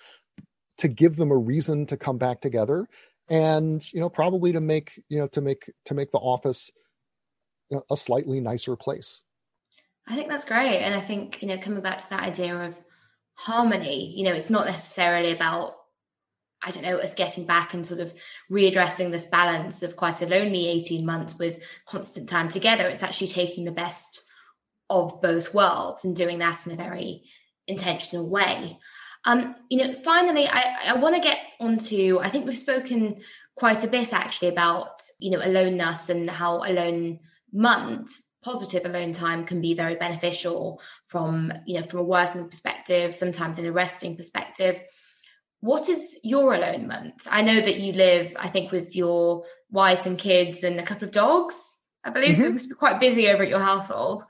[0.79, 2.87] to give them a reason to come back together
[3.29, 6.71] and you know probably to make you know to make to make the office
[7.71, 9.23] you know, a slightly nicer place.
[10.07, 12.77] I think that's great and i think you know coming back to that idea of
[13.37, 15.77] harmony you know it's not necessarily about
[16.65, 18.12] i don't know us getting back and sort of
[18.51, 23.29] readdressing this balance of quite a lonely 18 months with constant time together it's actually
[23.29, 24.25] taking the best
[24.91, 27.23] of both worlds and doing that in a very
[27.67, 28.79] intentional way
[29.25, 33.23] um, you know, finally, I, I want to get onto, I think we've spoken
[33.55, 37.21] quite a bit actually about, you know, aloneness and how alone
[37.53, 38.11] month,
[38.43, 43.59] positive alone time can be very beneficial from, you know, from a working perspective, sometimes
[43.59, 44.83] in a resting perspective.
[45.65, 47.27] What is your alonement?
[47.31, 51.07] I know that you live, I think, with your wife and kids and a couple
[51.09, 51.55] of dogs.
[52.05, 52.41] I believe mm-hmm.
[52.43, 52.47] so.
[52.49, 54.23] It must be quite busy over at your household.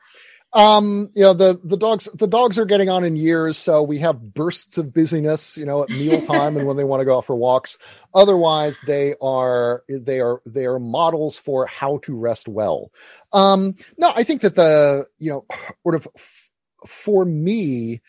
[0.53, 3.99] Um, you know, the the dogs the dogs are getting on in years, so we
[3.99, 7.25] have bursts of busyness, you know, at mealtime and when they want to go out
[7.25, 7.79] for walks.
[8.15, 12.93] Otherwise, they are they are they are models for how to rest well.
[13.33, 15.47] Um, no, I think that the you know,
[15.83, 16.51] sort of f-
[16.87, 18.03] for me,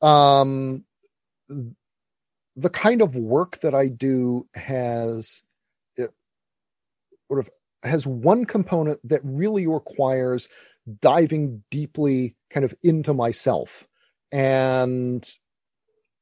[0.00, 0.84] um,
[2.56, 5.42] the kind of work that I do has
[5.96, 6.12] it,
[7.28, 7.50] sort of
[7.82, 10.48] has one component that really requires
[11.00, 13.88] diving deeply kind of into myself.
[14.30, 15.28] And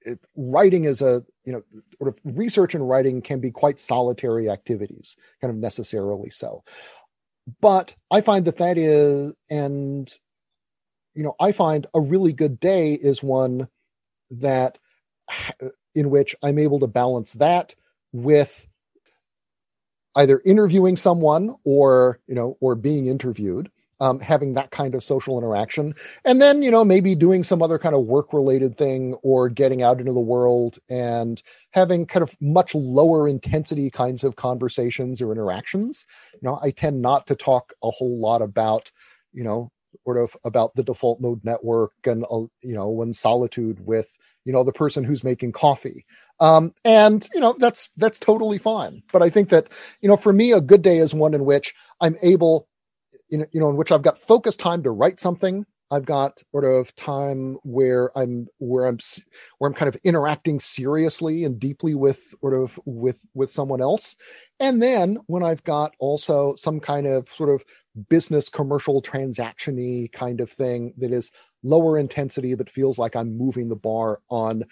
[0.03, 1.63] it, writing is a you know
[1.99, 6.63] sort of research and writing can be quite solitary activities kind of necessarily so.
[7.61, 10.11] But i find that that is and
[11.15, 13.69] you know i find a really good day is one
[14.31, 14.79] that
[15.95, 17.75] in which i'm able to balance that
[18.13, 18.67] with
[20.17, 23.71] either interviewing someone or you know or being interviewed
[24.01, 25.95] um, having that kind of social interaction.
[26.25, 29.83] And then, you know, maybe doing some other kind of work related thing or getting
[29.83, 31.41] out into the world and
[31.73, 36.07] having kind of much lower intensity kinds of conversations or interactions.
[36.33, 38.91] You know, I tend not to talk a whole lot about,
[39.33, 39.71] you know,
[40.05, 44.53] sort of about the default mode network and uh, you know when solitude with you
[44.53, 46.05] know the person who's making coffee
[46.41, 49.69] um and you know that's that's totally fine but i think that
[50.01, 52.67] you know for me a good day is one in which i'm able
[53.31, 55.65] you know, you know, in which I've got focused time to write something.
[55.93, 58.99] I've got sort of time where I'm where I'm
[59.59, 64.15] where I'm kind of interacting seriously and deeply with sort of with with someone else.
[64.61, 67.65] And then when I've got also some kind of sort of
[68.09, 71.33] business commercial transactiony kind of thing that is
[71.63, 74.65] lower intensity but feels like I'm moving the bar on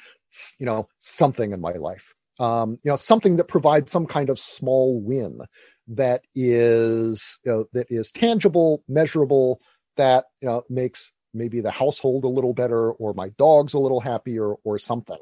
[0.59, 2.14] you know something in my life.
[2.41, 5.41] Um, you know, something that provides some kind of small win
[5.89, 9.61] that is you know, that is tangible, measurable,
[9.97, 14.01] that you know makes maybe the household a little better or my dog's a little
[14.01, 15.19] happier or something.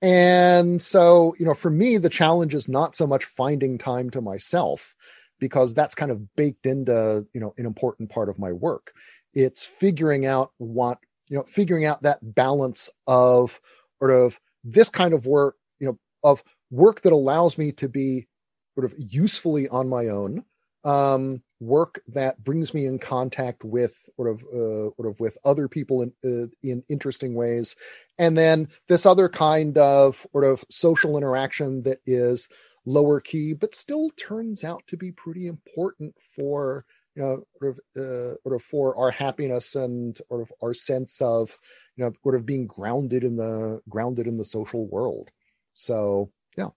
[0.00, 4.20] And so, you know, for me, the challenge is not so much finding time to
[4.20, 4.94] myself
[5.40, 8.92] because that's kind of baked into, you know, an important part of my work.
[9.34, 13.60] It's figuring out what, you know, figuring out that balance of
[13.98, 18.28] sort of this kind of work, you know, of work that allows me to be
[18.74, 20.44] sort of usefully on my own,
[20.84, 25.68] um, work that brings me in contact with sort of uh, sort of with other
[25.68, 27.76] people in uh, in interesting ways
[28.18, 32.48] and then this other kind of sort of social interaction that is
[32.86, 38.02] lower key but still turns out to be pretty important for you know sort of
[38.02, 41.58] uh, sort of for our happiness and sort of our sense of
[41.96, 45.30] you know sort of being grounded in the grounded in the social world
[45.74, 46.68] so yeah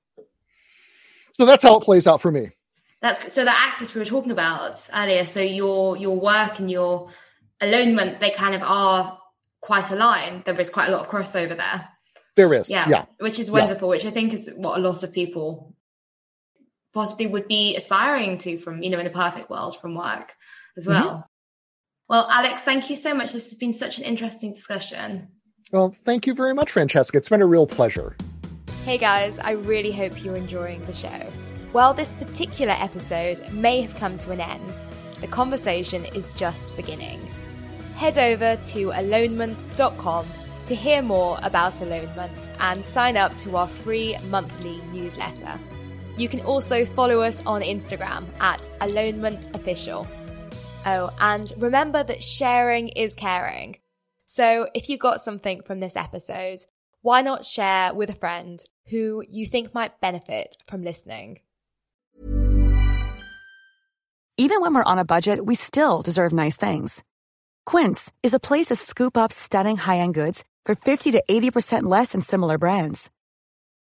[1.34, 2.50] so that's how it plays out for me
[3.04, 5.26] that's so the axis we were talking about earlier.
[5.26, 7.10] So your your work and your
[7.62, 9.20] alonement, they kind of are
[9.60, 10.46] quite aligned.
[10.46, 11.90] There is quite a lot of crossover there.
[12.38, 13.06] There is, yeah, yeah.
[13.20, 13.90] which is wonderful.
[13.90, 13.96] Yeah.
[13.98, 15.76] Which I think is what a lot of people
[16.94, 20.34] possibly would be aspiring to from you know in a perfect world from work
[20.78, 21.06] as well.
[21.06, 21.22] Mm-hmm.
[22.10, 23.32] Well, Alex, thank you so much.
[23.32, 25.30] This has been such an interesting discussion.
[25.72, 27.18] Well, thank you very much, Francesca.
[27.18, 28.16] It's been a real pleasure.
[28.86, 31.32] Hey guys, I really hope you're enjoying the show.
[31.72, 34.84] While this particular episode may have come to an end,
[35.22, 37.20] the conversation is just beginning.
[37.96, 40.26] Head over to alonement.com
[40.66, 45.60] to hear more about alonement and sign up to our free monthly newsletter.
[46.18, 50.08] You can also follow us on Instagram at alonementofficial.
[50.86, 53.78] Oh, and remember that sharing is caring.
[54.26, 56.60] So if you got something from this episode,
[57.02, 61.40] why not share with a friend who you think might benefit from listening?
[64.36, 67.04] Even when we're on a budget, we still deserve nice things.
[67.66, 72.12] Quince is a place to scoop up stunning high-end goods for 50 to 80% less
[72.14, 73.10] than similar brands.